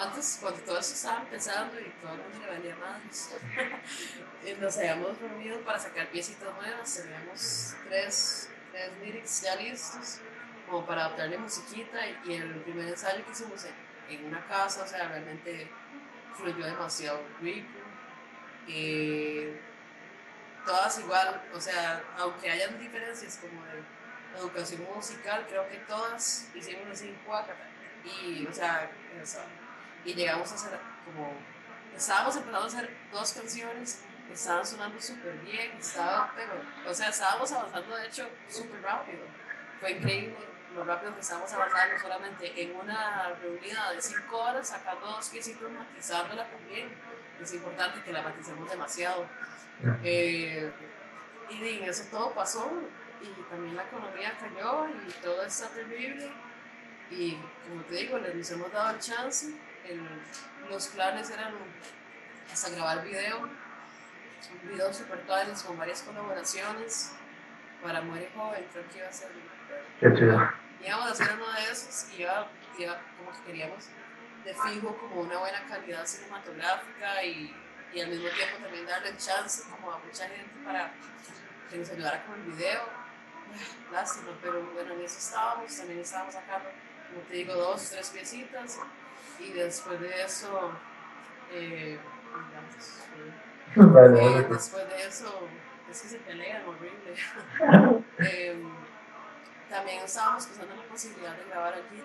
[0.00, 2.74] Antes, cuando todo eso estaba empezando y todo el mundo le valía
[4.60, 10.20] nos habíamos reunido para sacar piecitas nuevas, teníamos tres, tres lyrics ya listos,
[10.66, 13.74] como para adaptarle musiquita, y el primer ensayo que hicimos en,
[14.16, 15.70] en una casa, o sea, realmente
[16.34, 17.68] fluyó demasiado rico.
[20.64, 23.82] todas igual, o sea, aunque hayan diferencias como de
[24.38, 27.14] educación musical, creo que todas hicimos así,
[28.02, 28.90] y, o sea,
[30.04, 31.32] y llegamos a hacer como,
[31.96, 36.52] estábamos empezando a hacer dos canciones, estaban sonando súper bien, estaba, pero,
[36.88, 39.20] o sea, estábamos avanzando de hecho súper rápido,
[39.80, 40.36] fue increíble
[40.74, 45.70] lo rápido que estábamos avanzando, solamente en una reunida de cinco horas, sacando dos piecitos,
[45.70, 46.94] matizándola también,
[47.42, 49.26] es importante que la maticemos demasiado.
[50.04, 50.70] Eh,
[51.48, 52.70] y eso todo pasó
[53.20, 56.30] y también la economía cayó y todo está terrible.
[57.10, 57.36] Y
[57.68, 59.54] como te digo, les hemos dado el chance.
[60.68, 61.54] Los planes eran
[62.52, 63.48] hasta grabar video,
[64.64, 67.12] videos super tales con varias colaboraciones
[67.82, 69.30] para Muere Joven, creo que iba a ser.
[70.00, 70.50] Qué chido.
[70.84, 73.88] Íbamos a hacer uno de esos y iba, iba, como que queríamos
[74.44, 77.54] de fijo como una buena calidad cinematográfica y,
[77.92, 80.92] y al mismo tiempo también darle el chance como a mucha gente para
[81.68, 83.00] que nos ayudara con el video
[83.92, 86.70] lástima, pero bueno, en eso estábamos, también estábamos sacando,
[87.08, 88.78] como te digo, dos, tres piecitas
[89.40, 90.72] y después de eso,
[91.52, 91.98] eh,
[93.76, 95.48] eh, después de eso,
[95.90, 97.14] es que se pelean horrible.
[98.18, 98.62] eh,
[99.68, 102.02] también estábamos pensando en la posibilidad de grabar allí,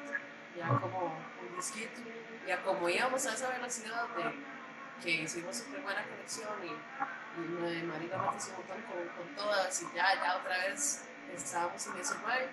[0.58, 2.02] ya como un disquito,
[2.48, 4.56] ya como íbamos a esa velocidad de
[5.04, 10.16] que hicimos súper buena conexión y, y me un montón con, con todas y ya,
[10.16, 12.50] ya otra vez estábamos en ese vibe.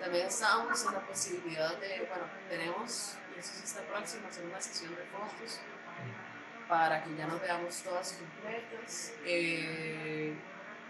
[0.00, 5.02] También estábamos en la posibilidad de, bueno, tenemos, y está próximo, hacer una sesión de
[5.10, 5.60] fotos
[6.68, 9.14] para que ya nos veamos todas completas.
[9.26, 10.32] Eh,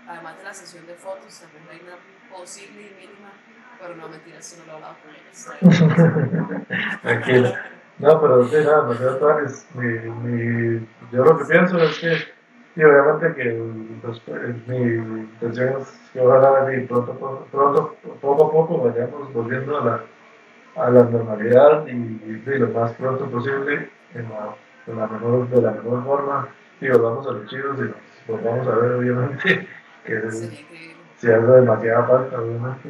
[0.07, 1.97] además de la sesión de fotos, también hay una
[2.37, 3.33] posible y mínima,
[3.81, 6.67] pero no mentira, eso no lo he hablado con ellos.
[7.03, 7.53] Tranquilo.
[7.99, 12.17] No, pero sí, nada, no mi, mi, yo lo que pienso es que,
[12.75, 13.63] y obviamente que
[14.03, 14.21] pues,
[14.67, 20.05] mi intención es que ojalá pronto, pronto, poco a poco vayamos volviendo a la,
[20.77, 24.55] a la normalidad y, lo más pronto posible en la,
[24.87, 26.49] en la mejor, de la mejor forma
[26.81, 27.97] y volvamos a los chicos y nos
[28.27, 29.69] volvamos a ver obviamente
[30.05, 32.89] que si hace demasiada falta obviamente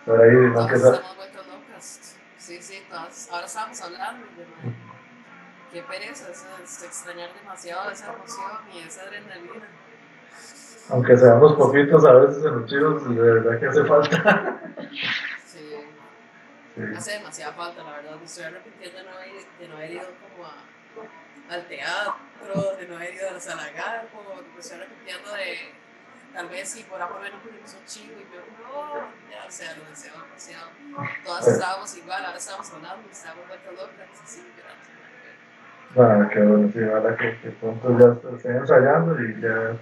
[0.00, 0.78] estar ahí más que
[2.44, 3.30] Sí, sí, todas.
[3.32, 4.44] Ahora estábamos hablando de
[5.72, 9.66] qué pereza, es, extrañar demasiado esa emoción y esa adrenalina.
[10.90, 14.60] Aunque seamos poquitos a veces en los chicos, de verdad que hace falta.
[16.74, 16.82] Sí.
[16.96, 18.16] Hace demasiada falta, la verdad.
[18.16, 22.88] Me estoy arrepintiendo de no haber, de no haber ido como a, al teatro, de
[22.88, 23.62] no haber ido a la sala
[24.12, 25.84] como me estoy arrepintiendo de
[26.34, 29.76] tal vez si por lo menos pudimos un chivo y yo, no, ya, o sea,
[29.76, 30.68] lo deseo demasiado.
[31.24, 34.84] Todas estábamos igual, ahora estábamos hablando, estábamos vueltas locas, así, llorando.
[35.94, 39.76] Bueno, qué bueno, sí, ahora que, que pronto ya estén ensayando y ya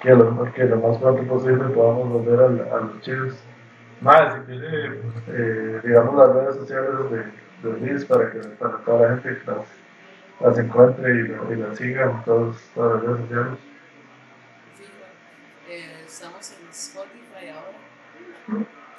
[0.00, 3.34] que lo, que lo más pronto posible podamos volver a, a los chivos.
[4.00, 9.16] Más, inclusive, eh, digamos, las redes sociales de, de Liz para que para toda la
[9.16, 9.66] gente las,
[10.40, 13.58] las encuentre y, y las siga en todas las redes sociales.
[16.70, 17.78] Spotify ahora.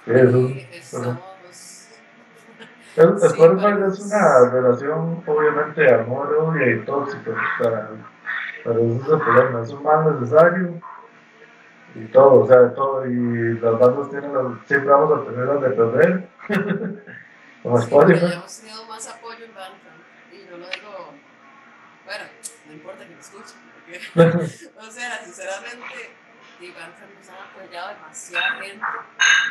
[0.05, 1.17] Sí, eso.
[2.95, 7.31] Spotify es una relación, obviamente, amor y tóxica.
[7.59, 7.89] Para,
[8.63, 9.61] para eso es el problema.
[9.61, 10.81] Es un mal necesario
[11.95, 13.05] y todo, o sea, todo.
[13.05, 14.31] Y las bandas tienen
[14.67, 16.29] siempre vamos a tener las de perder.
[17.63, 18.33] Como Spotify.
[18.33, 20.03] hemos tenido más apoyo en Bandcamp.
[20.31, 21.13] Y no lo digo,
[22.05, 22.23] bueno,
[22.67, 23.57] no importa que me escuchen.
[24.77, 26.15] o sea, sinceramente
[26.59, 28.85] y Bandcamp nos han apoyado demasiada gente,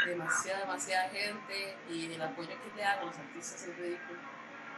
[0.07, 4.19] demasiada, demasiada gente y el apoyo que le dan a los artistas es ridículo.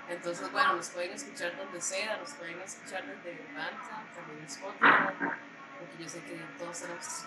[0.08, 5.36] Entonces, bueno, nos pueden escuchar donde sea, nos pueden escuchar desde Bandcamp, también Spotify,
[5.78, 7.26] porque yo sé que todos tenemos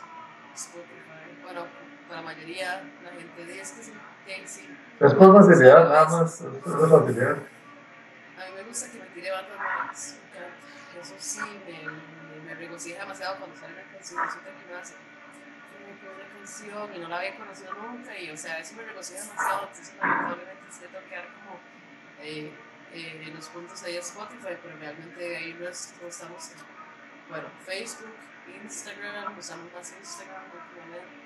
[0.55, 1.41] Spotify.
[1.43, 1.65] Bueno,
[2.07, 3.93] para la mayoría, la gente que sí,
[4.25, 4.77] que sí.
[4.99, 7.31] Es por facilidad, nada más, es por facilidad.
[7.31, 10.19] A mí me gusta que me tire bandas
[11.01, 14.93] eso sí, me me regocija demasiado cuando sale una canción, resulta que me hace
[16.01, 19.67] una canción y no la había conocido nunca y o sea, eso me regocija demasiado,
[19.67, 21.59] entonces lamentablemente se tengo que como
[22.21, 22.51] eh,
[22.93, 26.57] eh, en los puntos ahí de Spotify, pero realmente ahí no, estamos en,
[27.29, 28.15] bueno, Facebook,
[28.63, 31.17] Instagram, usamos más Instagram últimamente,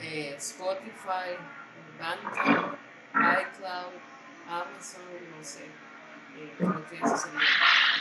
[0.00, 1.36] eh, Spotify,
[1.98, 2.74] Bandcamp,
[3.14, 3.94] iCloud,
[4.48, 5.02] Amazon,
[5.36, 7.40] no sé, eh, creo que eso sería.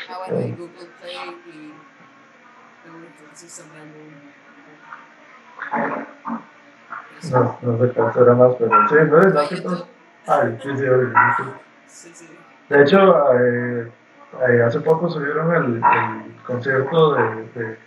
[0.09, 1.73] Ah, bueno, y Google Play y
[7.31, 9.87] no, no sé cuál será más, pero sí, no es más que todo.
[10.27, 10.69] Ay, sí,
[11.87, 12.29] sí, sí.
[12.69, 13.91] De hecho, eh,
[14.49, 17.23] eh, hace poco subieron el, el concierto de,
[17.53, 17.77] de,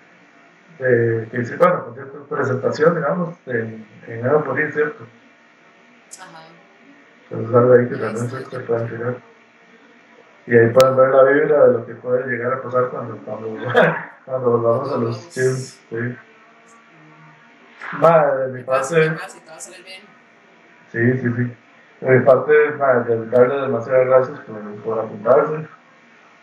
[0.78, 5.06] de, que hice, bueno, concierto, presentación, digamos, en, en Aeropolis, ¿cierto?
[6.20, 6.42] Ajá.
[7.30, 9.16] Entonces algo ahí que también se, se puede tirar.
[10.46, 13.48] Y ahí pueden ver la vibra de lo que puede llegar a pasar cuando, cuando
[14.24, 16.16] cuando volvamos a los chips, sí.
[17.98, 19.16] Madre, de mi parte.
[20.92, 21.56] Sí, sí, sí.
[22.00, 25.68] De mi parte, madre, darle demasiadas gracias por, por apuntarse.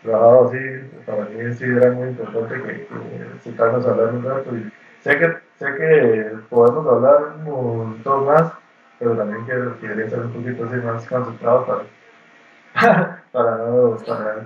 [0.02, 0.58] Trabajado así,
[1.06, 4.56] para mí sí era muy importante que, que sentarnos a hablar un rato.
[4.56, 8.52] Y sé que, sé que podemos hablar un montón más,
[8.98, 13.96] pero también quiero, quería ser un poquito así más concentrado para, para no.
[14.06, 14.44] Para,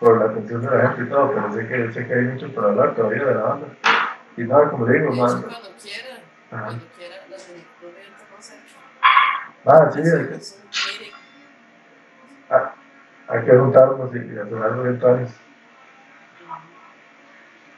[0.00, 2.52] por la atención de la gente y todo, pero sé que, sé que hay mucho
[2.52, 3.66] por hablar todavía de la banda.
[4.36, 5.34] Y nada, como le digo, más.
[5.36, 7.50] Cuando quiera, cuando quiera, las
[9.66, 10.38] Ah, sí, hay que,
[12.50, 12.74] ah,
[13.28, 14.84] hay que juntarnos y, y hacer algo.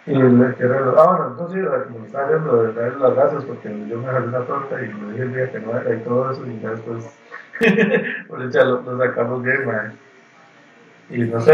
[0.06, 3.98] Y le quiero, ah, bueno, entonces, como estaba viendo, de darle las gracias porque yo
[3.98, 6.46] me jalé una torta y me dije el día que no era y todo eso,
[6.46, 7.18] y ya después,
[8.28, 9.98] pues ya lo, lo sacamos bien.
[11.10, 11.52] Y no sé.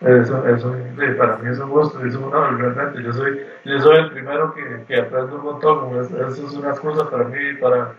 [0.00, 0.76] Eso, eso,
[1.16, 3.02] para mí es un gusto, es un honor, realmente.
[3.02, 5.96] Yo soy, yo soy el primero que, que aprende un montón.
[6.00, 7.92] Eso, es una excusa para mí, para,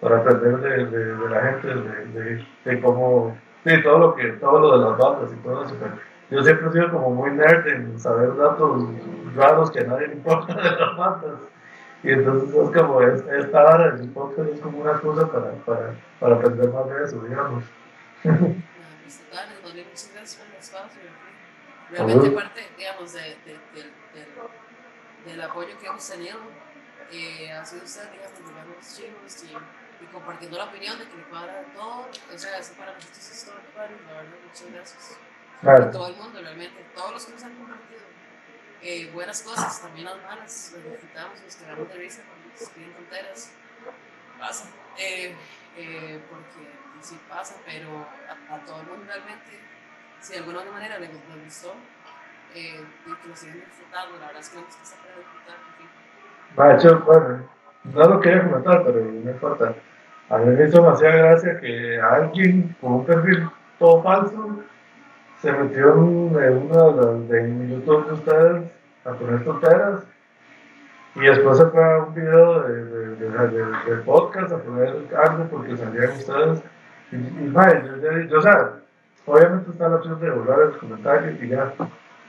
[0.00, 4.28] para aprender de, de, de la gente, de, de, de cómo, sí, todo lo que,
[4.34, 5.74] todo lo de las bandas y todo eso.
[6.30, 8.84] Yo siempre he sido como muy nerd en saber datos
[9.34, 11.40] raros que a nadie le importa de las bandas.
[12.02, 15.94] Y entonces es como, es, esta hora del podcast es como una excusa para, para,
[16.18, 17.64] para aprender más de eso, digamos.
[21.90, 26.38] Realmente parte, digamos, de, de, de, del apoyo que hemos tenido
[27.12, 31.24] eh, ha sido usted, digamos, los chicos y, y, compartiendo la opinión de que le
[31.24, 32.06] cuadra todo.
[32.32, 35.18] O sea, eso para nosotros es todo la verdad, muchas gracias.
[35.60, 35.90] Claro.
[35.90, 38.00] Todo el mundo, realmente, todos los que nos han compartido.
[38.82, 42.92] Eh, buenas cosas, también las malas, las disfrutamos, nos quedamos de risa cuando nos piden
[42.94, 43.52] tonteras.
[44.38, 44.68] Pasa.
[44.98, 45.34] Eh,
[45.76, 46.70] eh, porque
[47.02, 49.60] sí pasa, pero a, a todo el mundo realmente
[50.20, 51.10] si de alguna manera les,
[51.44, 51.72] gustó
[52.54, 55.56] eh, y que lo siguen disfrutando, la verdad es que no se puede disfrutar.
[56.58, 57.48] Va, hecho, bueno,
[57.84, 59.74] no lo quería comentar, pero no importa.
[60.28, 63.48] A mí me hizo demasiada gracia que alguien con un perfil
[63.78, 64.59] todo falso
[65.40, 66.92] se metió en, uno
[67.28, 68.72] de YouTube de ustedes
[69.04, 70.06] a poner tonteras
[71.14, 76.10] y después a un video de, de, de, de, podcast a poner algo porque salían
[76.10, 76.62] ustedes.
[77.10, 78.72] Y, y vaya, yo, yo, yo, o sea,
[79.26, 81.72] obviamente está la opción de borrar el comentario y ya.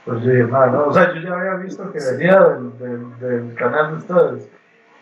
[0.04, 3.54] Pues yo dije, no, o sea, yo ya había visto que venía del, del, del
[3.54, 4.50] canal de ustedes.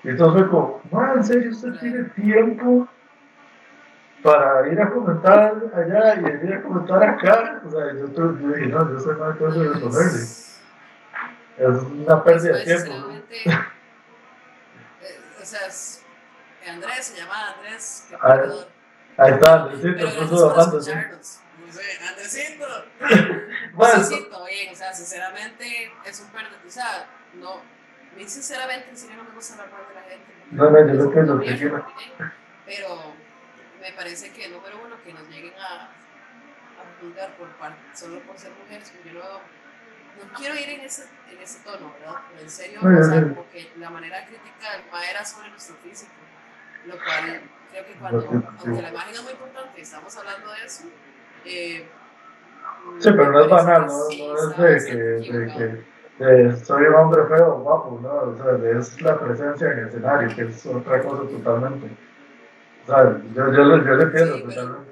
[0.05, 2.87] Y entonces fue como, no, en serio, usted tiene tiempo
[4.23, 7.63] para ir a comentar allá y ir a comentar acá.
[7.67, 10.21] O sea, yo, yo dije, no, yo sé más de de responderle.
[11.57, 12.93] Es una pérdida de tiempo.
[15.03, 16.05] Eh, o sea, es,
[16.69, 18.09] Andrés se llama Andrés.
[19.17, 20.79] Ahí, está, Andresito, puso bajando.
[22.09, 22.67] Andresito.
[23.75, 24.09] bueno.
[24.31, 27.63] Todo bien, o sea, sinceramente es un pérdida, o sea, no,
[28.27, 30.35] sinceramente en serio no me gusta hablar de la gente.
[30.51, 31.91] No, no, yo lo que lo que
[32.67, 33.15] Pero
[33.81, 38.39] me parece que, número uno, que nos lleguen a, a juzgar por parte, solo por
[38.39, 42.21] ser mujeres, yo no, no quiero ir en ese, en ese tono, ¿verdad?
[42.31, 45.77] Pero en serio, o sea, como que la manera crítica del MA era sobre nuestro
[45.77, 46.13] físico,
[46.87, 50.85] lo cual creo que cuando, aunque la imagen es muy importante, estamos hablando de eso,
[51.45, 51.89] eh,
[52.99, 54.09] sí, pero no es banal, no,
[54.59, 58.11] no es de que, de que de soy un hombre feo o guapo, ¿no?
[58.11, 61.89] O sea, es la presencia en el escenario, que es otra cosa totalmente.
[62.87, 64.91] Yo, yo, yo, yo le entiendo sí, totalmente.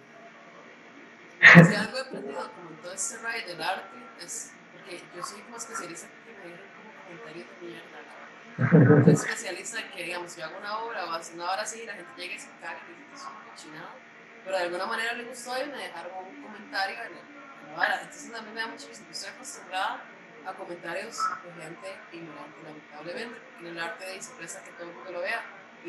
[1.40, 5.56] Si algo he aprendido como todo este ride del arte, es porque yo soy como
[5.56, 9.04] especialista que me digan como comentarios de mierda.
[9.04, 11.86] Soy especialista en que, digamos, si yo hago una obra o hago una obra así,
[11.86, 14.08] la gente llega y se caga y dice que es una cochinada
[14.48, 18.00] pero de alguna manera le gustó y me dejaron un comentario en el, vara.
[18.00, 19.04] Entonces también me da mucho gusto.
[19.10, 20.00] Estoy acostumbrada
[20.46, 24.94] a comentarios de gente ignorante, lamentablemente, en el arte de se presta que todo el
[24.94, 25.42] mundo lo vea.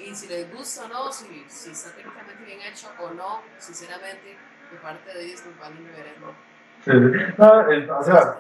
[0.07, 4.37] Y si les gusta o no, si, si está técnicamente bien hecho o no, sinceramente,
[4.71, 6.35] de parte de Disney, van y me veremos.
[6.83, 6.91] Sí,
[7.37, 8.37] no, el, o sea,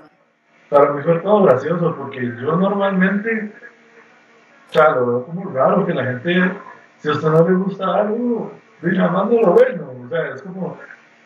[0.69, 3.51] para mí fue todo gracioso porque yo normalmente,
[4.69, 6.51] o sea, lo veo como raro que la gente,
[6.97, 8.51] si a usted no le gusta algo,
[8.81, 9.91] llamando lo bueno.
[10.05, 10.77] O sea, es como,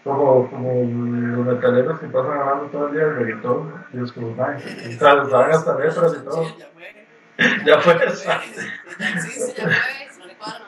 [0.03, 3.85] como, como los metaleros que pasan hablando todo el día de reggaetón.
[3.93, 4.55] Y es como, ay,
[4.87, 6.57] o sea, saben hasta letras y todo.
[6.57, 6.83] Ya fue.
[7.65, 7.79] Ya
[9.19, 9.53] Sí,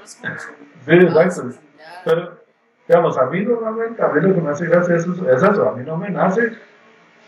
[0.05, 1.59] exacto.
[2.03, 2.39] Pero,
[2.87, 5.69] digamos, a mí normalmente, a mí lo que me hace gracia es, es eso.
[5.69, 6.57] A mí no me nace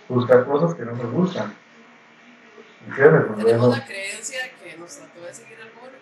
[0.07, 1.53] buscar cosas que no me gustan.
[2.87, 3.23] ¿Entiendes?
[3.37, 5.97] Tenemos la creencia que nos trató de seguir el mundo.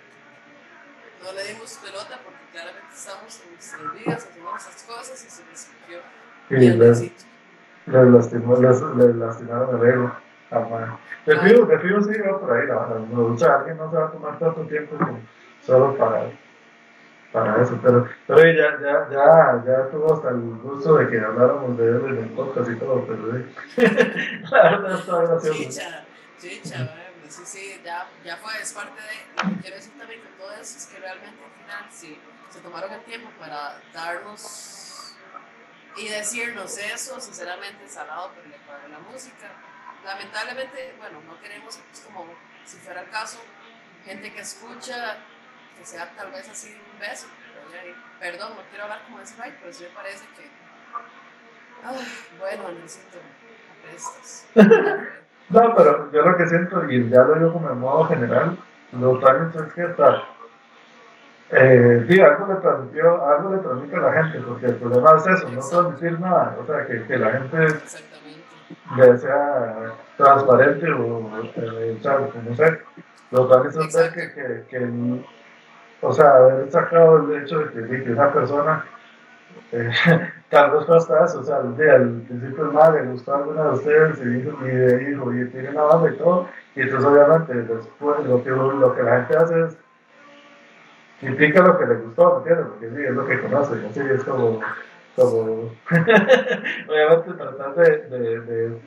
[1.23, 5.43] No le dimos pelota porque claramente estamos en nuestras vidas, hacemos esas cosas y se
[5.49, 5.97] les sintió.
[6.49, 7.01] Sí, les,
[7.87, 10.11] les, lastimó, les, les lastimaron el ego.
[10.51, 13.19] Ah, te pido sí va por ahí la verdad.
[13.19, 15.19] O sea, alguien no se va a tomar tanto tiempo como
[15.65, 16.29] solo para,
[17.35, 17.77] para eso.
[17.83, 22.05] Pero, pero ya, ya, ya, ya tuvo hasta el gusto de que habláramos de él
[22.05, 23.81] en el podcast y todo, pero sí.
[24.51, 25.59] la verdad está gracioso.
[25.59, 26.05] Chicha,
[26.39, 26.95] chicha,
[27.27, 29.61] sí, sí, ya, ya fue, es parte de.
[29.61, 32.19] Quiero decir también con todo eso es que realmente al final, sí
[32.49, 35.13] se tomaron el tiempo para darnos
[35.97, 39.51] y decirnos eso, sinceramente salado, pero le cuadra la música.
[40.05, 42.25] Lamentablemente, bueno, no queremos, pues, como
[42.63, 43.39] si fuera el caso,
[44.05, 45.17] gente que escucha,
[45.77, 47.27] que sea tal vez así un beso,
[47.71, 50.49] pero perdón, no quiero hablar como ese pero sí me parece que,
[51.83, 52.07] ay,
[52.39, 53.17] bueno, necesito
[53.83, 54.47] prestas.
[55.49, 58.57] no, pero yo lo que siento, y ya lo digo como en modo general,
[58.93, 60.23] los talentos es que está.
[61.51, 65.27] Eh, sí, algo le transmitió, algo le transmite a la gente, porque el problema es
[65.27, 67.79] eso, no transmitir nada, o sea, que, que la gente
[68.97, 72.81] ya sea transparente o, eh, o sea, no sé,
[73.31, 73.49] los
[74.13, 74.79] que, que, que,
[76.07, 78.85] o sea, haber sacado el hecho de que, de que una persona
[79.71, 79.91] eh,
[80.49, 80.99] tal vez o
[81.43, 85.11] sea, al, al principio el madre le gustó alguna de ustedes y dijo, y de
[85.11, 89.03] hijo, y tiene una banda y todo, y entonces obviamente después lo que, lo que
[89.03, 89.77] la gente hace es
[91.19, 92.67] critica lo que le gustó, ¿me entiendes?
[92.67, 94.61] Porque sí, es lo que conoce, así es como,
[95.15, 95.41] como
[96.89, 98.79] obviamente tratar de, de, de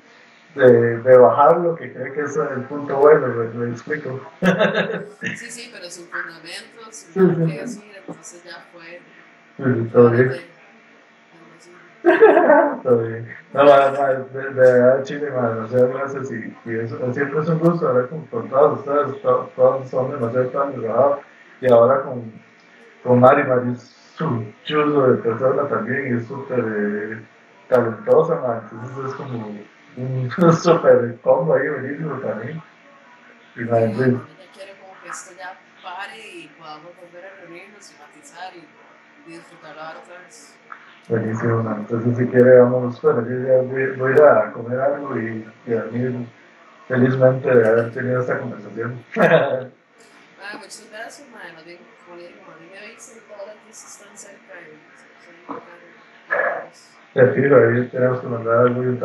[0.59, 4.21] de, de, bajar lo que cree que es el punto bueno, me, explico.
[5.21, 7.57] sí, sí, pero sin fundamentos, sin sí, sí.
[7.57, 9.01] decir, entonces ya fue.
[9.57, 10.33] Sí, todo bien.
[12.83, 13.29] todo bien.
[13.53, 17.89] No, de, de verdad, Chile, man, demasiadas gracias y, y eso, siempre es un gusto
[17.89, 21.21] hablar con, con todos ustedes, todos, todos son demasiado tan trabajo
[21.61, 22.33] y ahora con,
[23.03, 27.23] con Mari, Mari es un chulo de persona también y es súper eh,
[27.69, 29.59] talentosa, man, entonces es como
[29.99, 32.63] un súper combo ahí, buenísimo también.
[33.57, 34.11] Y la gente.
[34.11, 34.21] Yo
[34.55, 38.67] quiero como que esto ya pare y podamos volver a reunirnos y matizar y,
[39.27, 40.55] y disfrutarlo otra vez.
[41.09, 41.79] Buenísimo, man.
[41.81, 46.27] entonces si quiere vamos, bueno, yo ya voy, voy a comer algo y, y dormir
[46.87, 49.05] felizmente de haber tenido esta conversación.
[49.17, 49.69] ah,
[50.55, 51.55] muchas gracias, man.
[51.55, 54.77] No digo, como le digo, a mí me avisen todas las que están cerca y
[55.15, 56.75] soy
[57.15, 58.97] Te fijo, ahí tenemos que mandar algo y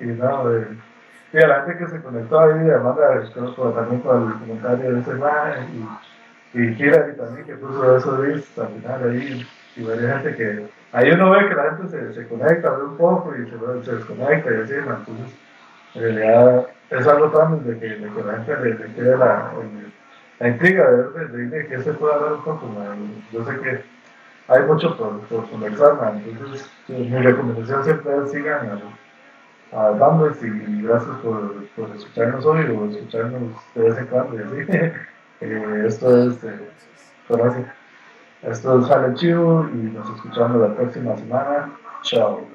[0.00, 0.66] y no, eh,
[1.32, 5.14] y a la gente que se conectó ahí, de, también con el comentario de ese
[5.14, 5.52] man
[6.52, 9.46] y, y también que puso esos bits al final ahí,
[9.76, 12.96] y varias gente que ahí uno ve que la gente se, se conecta, ve un
[12.96, 15.38] poco y se, se desconecta y así, entonces
[15.94, 19.52] en realidad es algo tan de que, de que la gente le, le quede la,
[20.40, 22.68] la intriga de, de, de, que se pueda hablar un poco,
[23.30, 23.84] yo sé que
[24.48, 25.96] hay mucho por, por conversar,
[26.26, 28.80] entonces mi recomendación siempre es sigan a
[29.72, 34.36] Bambas y gracias por, por, escucharnos hoy o escucharnos de vez en cuando.
[35.40, 36.58] eh, esto es, eh,
[38.42, 41.70] esto es Jale Chivo y nos escuchamos la próxima semana.
[42.02, 42.49] Chao.